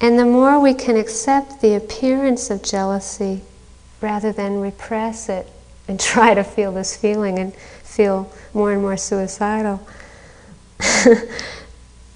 [0.00, 3.42] And the more we can accept the appearance of jealousy
[4.00, 5.48] rather than repress it
[5.88, 9.80] and try to feel this feeling and feel more and more suicidal.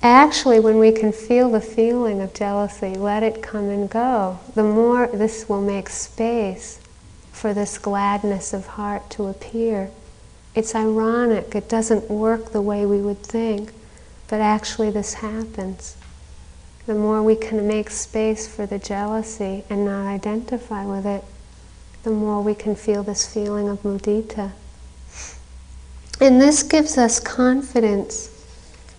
[0.02, 4.64] Actually, when we can feel the feeling of jealousy, let it come and go, the
[4.64, 6.80] more this will make space
[7.30, 9.90] for this gladness of heart to appear.
[10.56, 13.72] It's ironic, it doesn't work the way we would think,
[14.26, 15.96] but actually, this happens.
[16.86, 21.22] The more we can make space for the jealousy and not identify with it,
[22.02, 24.50] the more we can feel this feeling of mudita.
[26.20, 28.31] And this gives us confidence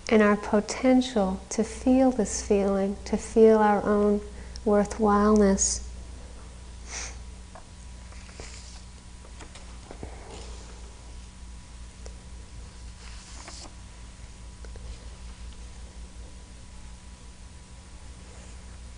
[0.09, 4.21] in our potential to feel this feeling, to feel our own
[4.65, 5.87] worthwhileness.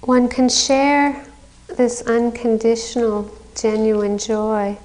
[0.01, 1.25] One can share
[1.67, 4.77] this unconditional genuine joy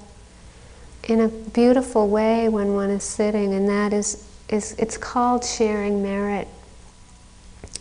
[1.03, 6.03] in a beautiful way when one is sitting, and that is, is it's called sharing
[6.03, 6.47] merit.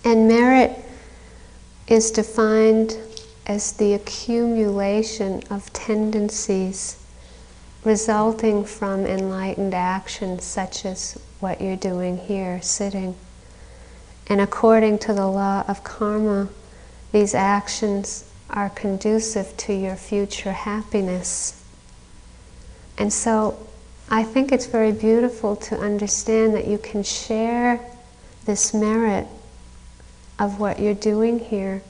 [0.05, 0.73] And merit
[1.89, 2.97] is defined
[3.47, 6.97] as the accumulation of tendencies
[7.85, 13.16] resulting from enlightened actions, such as what you're doing here, sitting.
[14.29, 16.49] And according to the law of karma,
[17.11, 21.64] these actions are conducive to your future happiness.
[22.99, 23.66] And so
[24.12, 27.78] I think it's very beautiful to understand that you can share
[28.44, 29.28] this merit
[30.36, 31.82] of what you're doing here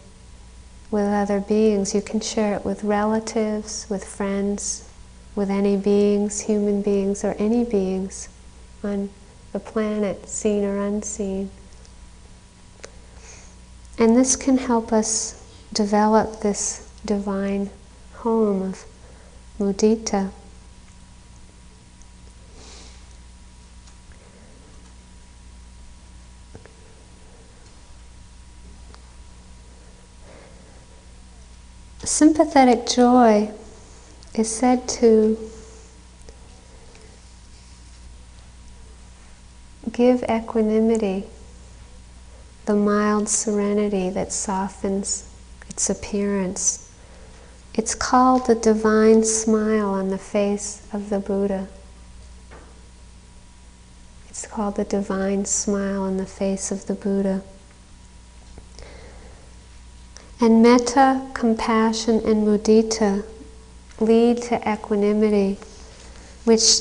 [0.90, 1.94] with other beings.
[1.94, 4.86] You can share it with relatives, with friends,
[5.34, 8.28] with any beings, human beings, or any beings
[8.84, 9.08] on
[9.52, 11.50] the planet, seen or unseen.
[13.98, 15.42] And this can help us
[15.72, 17.70] develop this divine
[18.14, 18.84] home of
[19.58, 20.30] mudita.
[32.10, 33.52] Sympathetic joy
[34.34, 35.38] is said to
[39.92, 41.26] give equanimity,
[42.66, 45.32] the mild serenity that softens
[45.68, 46.92] its appearance.
[47.74, 51.68] It's called the divine smile on the face of the Buddha.
[54.28, 57.42] It's called the divine smile on the face of the Buddha.
[60.42, 63.24] And metta, compassion, and mudita
[64.00, 65.58] lead to equanimity,
[66.44, 66.80] which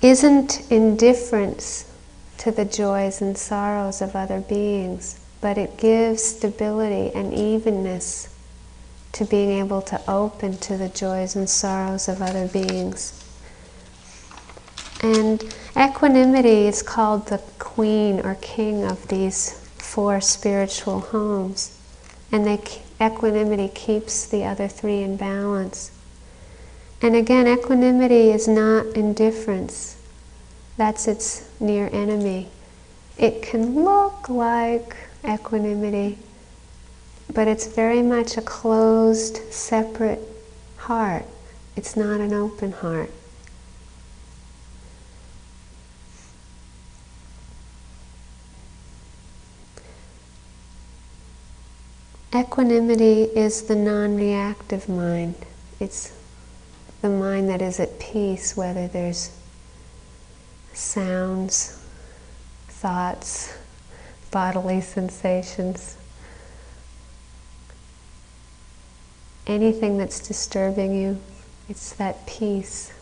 [0.00, 1.92] isn't indifference
[2.38, 8.28] to the joys and sorrows of other beings, but it gives stability and evenness
[9.10, 13.18] to being able to open to the joys and sorrows of other beings.
[15.02, 15.42] And
[15.76, 19.61] equanimity is called the queen or king of these
[19.92, 21.78] four spiritual homes.
[22.32, 22.48] And
[22.98, 25.90] equanimity keeps the other three in balance.
[27.02, 29.98] And again, equanimity is not indifference.
[30.78, 32.48] That's its near enemy.
[33.18, 34.96] It can look like
[35.28, 36.18] equanimity,
[37.30, 40.20] but it's very much a closed, separate
[40.78, 41.26] heart.
[41.76, 43.10] It's not an open heart.
[52.34, 55.34] Equanimity is the non reactive mind.
[55.78, 56.14] It's
[57.02, 59.36] the mind that is at peace, whether there's
[60.72, 61.78] sounds,
[62.68, 63.54] thoughts,
[64.30, 65.98] bodily sensations.
[69.46, 71.20] Anything that's disturbing you,
[71.68, 72.94] it's that peace,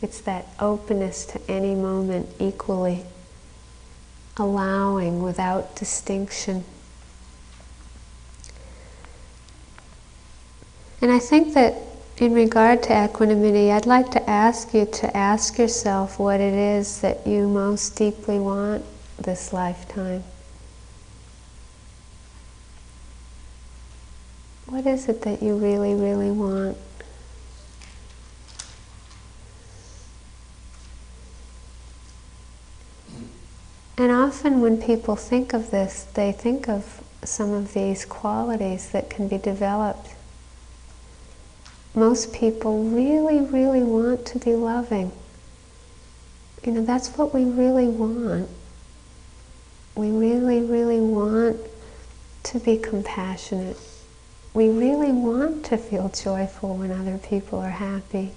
[0.00, 3.04] it's that openness to any moment equally,
[4.38, 6.64] allowing without distinction.
[11.02, 11.74] And I think that
[12.18, 17.00] in regard to equanimity, I'd like to ask you to ask yourself what it is
[17.00, 18.84] that you most deeply want
[19.16, 20.22] this lifetime.
[24.66, 26.76] What is it that you really, really want?
[33.96, 39.10] And often when people think of this, they think of some of these qualities that
[39.10, 40.14] can be developed.
[41.94, 45.12] Most people really, really want to be loving.
[46.64, 48.48] You know, that's what we really want.
[49.94, 51.58] We really, really want
[52.44, 53.76] to be compassionate.
[54.54, 58.32] We really want to feel joyful when other people are happy.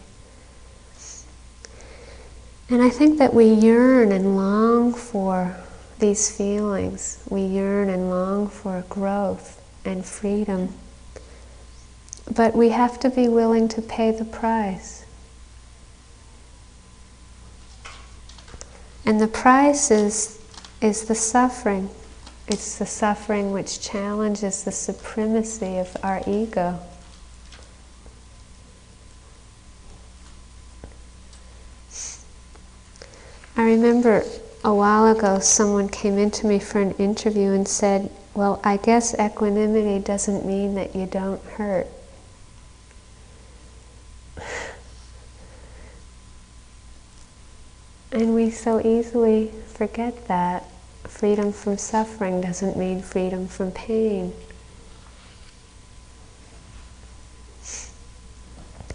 [2.70, 5.58] And I think that we yearn and long for
[6.00, 7.24] these feelings.
[7.30, 10.74] We yearn and long for growth and freedom.
[12.32, 15.06] But we have to be willing to pay the price.
[19.06, 20.40] And the price is,
[20.82, 21.90] is the suffering.
[22.48, 26.80] It's the suffering which challenges the supremacy of our ego.
[33.56, 34.26] I remember
[34.64, 39.14] a while ago someone came into me for an interview and said, Well, I guess
[39.20, 41.88] equanimity doesn't mean that you don't hurt.
[48.12, 50.66] And we so easily forget that.
[51.06, 54.34] Freedom from suffering doesn't mean freedom from pain.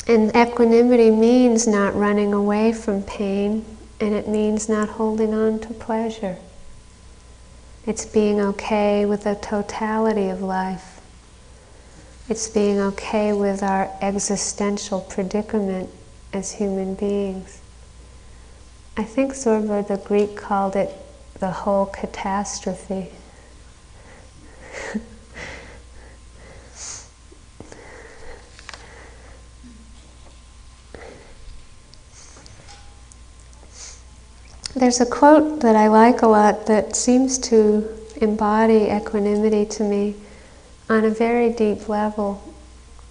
[0.07, 3.65] And equanimity means not running away from pain,
[4.01, 6.39] and it means not holding on to pleasure.
[7.87, 10.88] It's being okay with the totality of life.
[12.31, 15.89] It's being okay with our existential predicament
[16.31, 17.63] as human beings.
[18.99, 20.95] I think Zorba the Greek called it
[21.41, 23.13] the whole catastrophe.
[34.77, 37.89] There's a quote that I like a lot that seems to
[38.21, 40.15] embody equanimity to me
[40.89, 42.43] on a very deep level.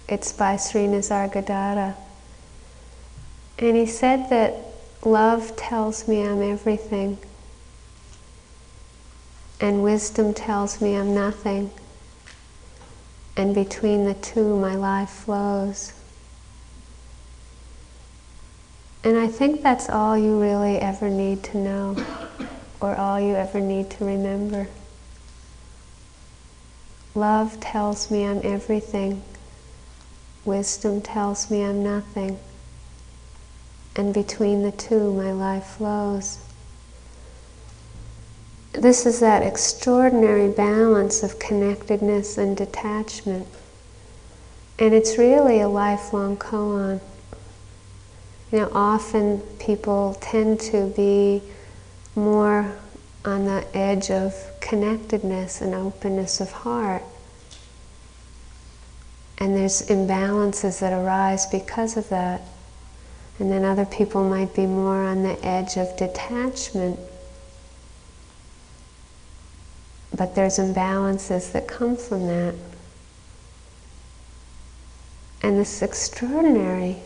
[0.08, 1.94] It's by Sri Nisargadatta.
[3.58, 4.54] And he said that
[5.04, 7.18] love tells me I'm everything,
[9.60, 11.70] and wisdom tells me I'm nothing,
[13.36, 15.92] and between the two my life flows.
[19.04, 21.96] And I think that's all you really ever need to know,
[22.80, 24.68] or all you ever need to remember.
[27.14, 29.22] Love tells me I'm everything.
[30.44, 32.38] Wisdom tells me I'm nothing.
[33.96, 36.38] And between the two, my life flows.
[38.72, 43.48] This is that extraordinary balance of connectedness and detachment.
[44.78, 47.00] And it's really a lifelong koan.
[48.52, 51.42] You know, often people tend to be
[52.14, 52.72] more
[53.24, 57.02] on the edge of connectedness and openness of heart.
[59.38, 62.42] And there's imbalances that arise because of that.
[63.38, 66.98] And then other people might be more on the edge of detachment.
[70.16, 72.54] But there's imbalances that come from that.
[75.40, 76.96] And this extraordinary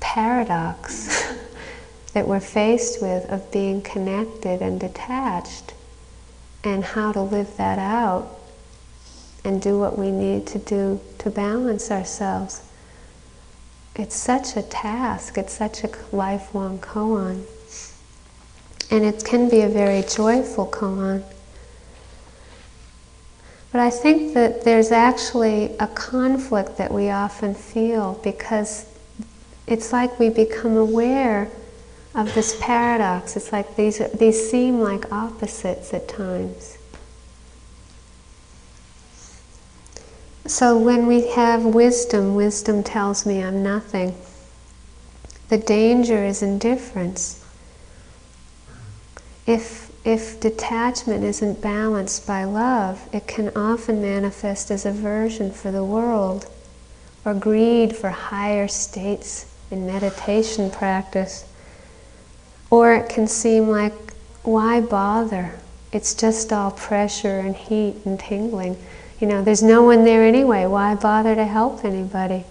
[0.00, 1.32] paradox
[2.14, 5.74] that we're faced with of being connected and detached
[6.64, 8.38] and how to live that out
[9.44, 12.62] and do what we need to do to balance ourselves.
[13.96, 17.44] It's such a task, it's such a lifelong koan.
[18.90, 21.22] And it can be a very joyful koan.
[23.72, 28.86] But I think that there's actually a conflict that we often feel because
[29.66, 31.48] it's like we become aware
[32.14, 33.36] of this paradox.
[33.36, 36.78] It's like these, these seem like opposites at times.
[40.46, 44.16] So when we have wisdom, wisdom tells me I'm nothing.
[45.48, 47.44] The danger is indifference.
[49.46, 55.84] If, if detachment isn't balanced by love, it can often manifest as aversion for the
[55.84, 56.50] world
[57.24, 61.44] or greed for higher states in meditation practice.
[62.70, 63.92] Or it can seem like,
[64.42, 65.58] why bother?
[65.92, 68.76] It's just all pressure and heat and tingling.
[69.18, 70.64] You know, there's no one there anyway.
[70.66, 72.44] Why bother to help anybody?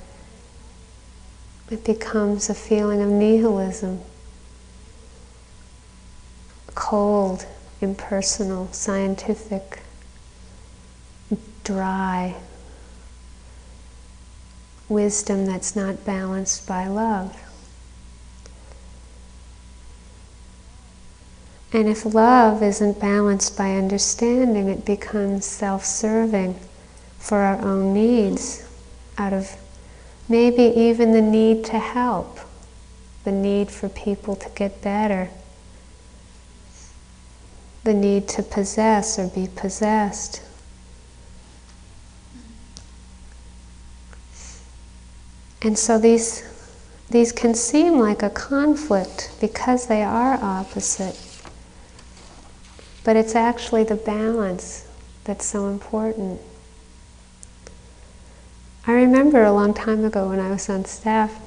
[1.72, 4.02] It becomes a feeling of nihilism.
[6.76, 7.46] Cold,
[7.80, 9.80] impersonal, scientific,
[11.64, 12.36] dry,
[14.90, 17.49] wisdom that's not balanced by love.
[21.72, 26.60] And if love isn't balanced by understanding, it becomes self serving
[27.20, 28.68] for our own needs,
[29.18, 29.56] out of
[30.28, 32.40] maybe even the need to help,
[33.24, 35.30] the need for people to get better,
[37.84, 40.42] the need to possess or be possessed.
[45.62, 46.44] And so these,
[47.12, 51.29] these can seem like a conflict because they are opposite.
[53.04, 54.88] But it's actually the balance
[55.24, 56.42] that's so important.
[58.88, 61.40] I remember a long time ago when I was on staff,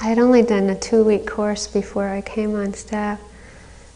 [0.00, 3.20] I had only done a two week course before I came on staff,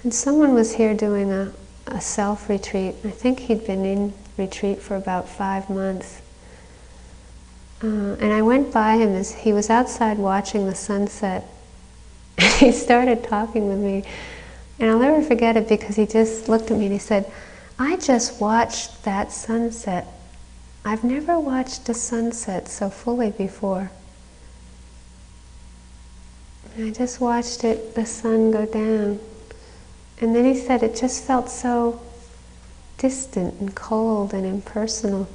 [0.04, 1.52] and someone was here doing a,
[1.88, 2.94] a self retreat.
[3.04, 6.22] I think he'd been in retreat for about five months.
[7.82, 11.44] Uh, and I went by him as he was outside watching the sunset.
[12.38, 14.04] And he started talking with me.
[14.78, 17.30] And I'll never forget it because he just looked at me and he said,
[17.78, 20.06] I just watched that sunset.
[20.84, 23.90] I've never watched a sunset so fully before.
[26.74, 29.18] And I just watched it, the sun go down.
[30.20, 32.00] And then he said it just felt so
[32.98, 35.28] distant and cold and impersonal.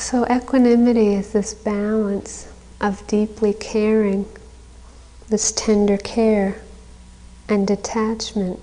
[0.00, 2.48] So, equanimity is this balance
[2.80, 4.24] of deeply caring,
[5.28, 6.62] this tender care,
[7.50, 8.60] and detachment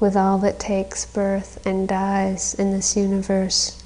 [0.00, 3.80] with all that takes birth and dies in this universe.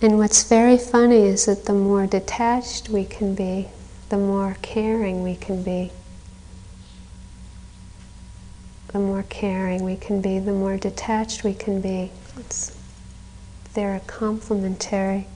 [0.00, 3.66] And what's very funny is that the more detached we can be,
[4.10, 5.90] the more caring we can be.
[8.92, 12.12] The more caring we can be, the more detached we can be.
[12.38, 12.75] It's
[13.76, 15.26] they're complementary.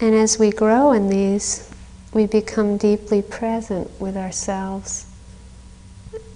[0.00, 1.68] And as we grow in these,
[2.14, 5.04] we become deeply present with ourselves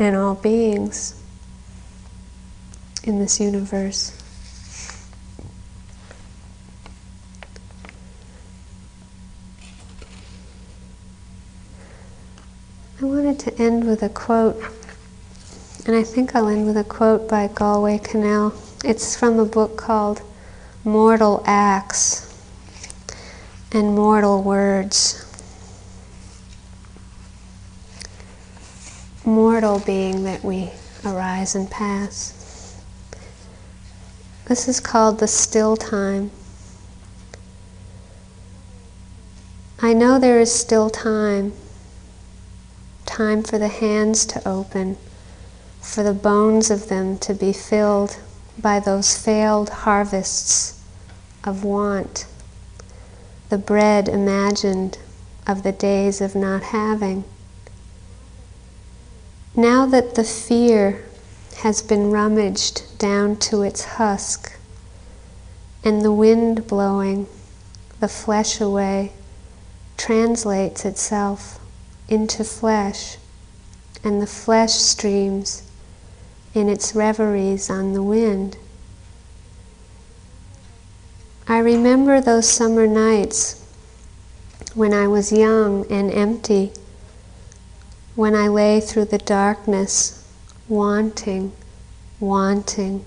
[0.01, 1.14] and all beings
[3.05, 4.18] in this universe.
[13.01, 14.61] I wanted to end with a quote,
[15.86, 18.53] and I think I'll end with a quote by Galway Kinnell.
[18.84, 20.20] It's from a book called
[20.85, 22.28] mortal acts
[23.70, 25.24] and mortal words.
[29.24, 30.70] Mortal being that we
[31.05, 32.83] arise and pass.
[34.47, 36.33] This is called the still time.
[39.80, 41.53] I know there is still time,
[43.07, 44.97] time for the hands to open,
[45.80, 48.18] for the bones of them to be filled
[48.59, 50.80] by those failed harvests
[51.44, 52.26] of want,
[53.48, 54.98] the bread imagined
[55.46, 57.24] of the days of not having.
[59.55, 61.05] Now that the fear
[61.59, 64.53] has been rummaged down to its husk,
[65.84, 67.26] and the wind blowing
[68.00, 69.12] the flesh away
[69.96, 71.61] translates itself
[72.09, 73.16] into flesh,
[74.03, 75.62] and the flesh streams
[76.55, 78.57] in its reveries on the wind.
[81.48, 83.59] I remember those summer nights
[84.74, 86.72] when I was young and empty,
[88.14, 90.26] when I lay through the darkness,
[90.68, 91.53] wanting,
[92.20, 93.05] wanting,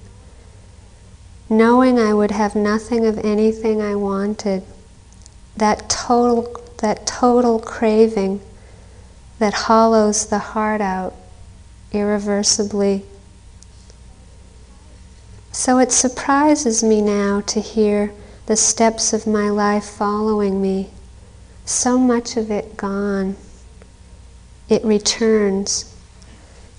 [1.49, 4.63] knowing I would have nothing of anything I wanted,
[5.57, 8.41] that total, that total craving
[9.39, 11.13] that hollows the heart out
[11.91, 13.05] irreversibly.
[15.57, 18.11] So it surprises me now to hear
[18.45, 20.89] the steps of my life following me,
[21.63, 23.37] so much of it gone.
[24.67, 25.95] It returns.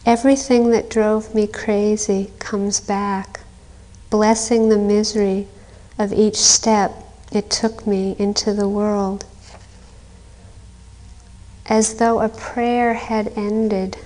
[0.04, 3.40] Everything that drove me crazy comes back,
[4.10, 5.48] blessing the misery
[5.98, 7.02] of each step
[7.32, 9.24] it took me into the world.
[11.64, 13.96] As though a prayer had ended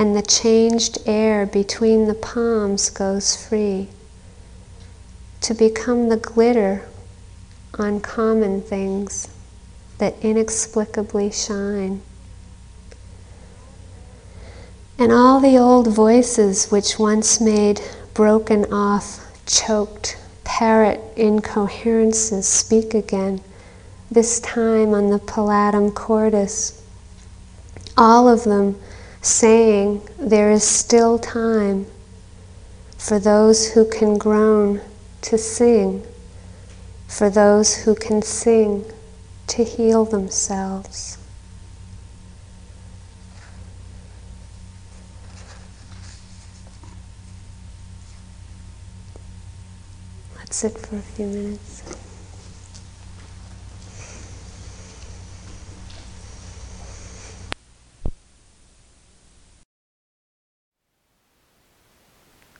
[0.00, 3.86] and the changed air between the palms goes free
[5.42, 6.88] to become the glitter
[7.78, 9.28] on common things
[9.98, 12.00] that inexplicably shine.
[14.98, 17.82] And all the old voices which once made
[18.14, 23.42] broken off, choked, parrot incoherences speak again,
[24.10, 26.82] this time on the palatum cordis.
[27.98, 28.80] All of them
[29.22, 31.86] saying there is still time
[32.96, 34.80] for those who can groan
[35.22, 36.04] to sing,
[37.06, 38.84] for those who can sing
[39.46, 41.18] to heal themselves.
[50.36, 51.69] Let's sit for a few minutes.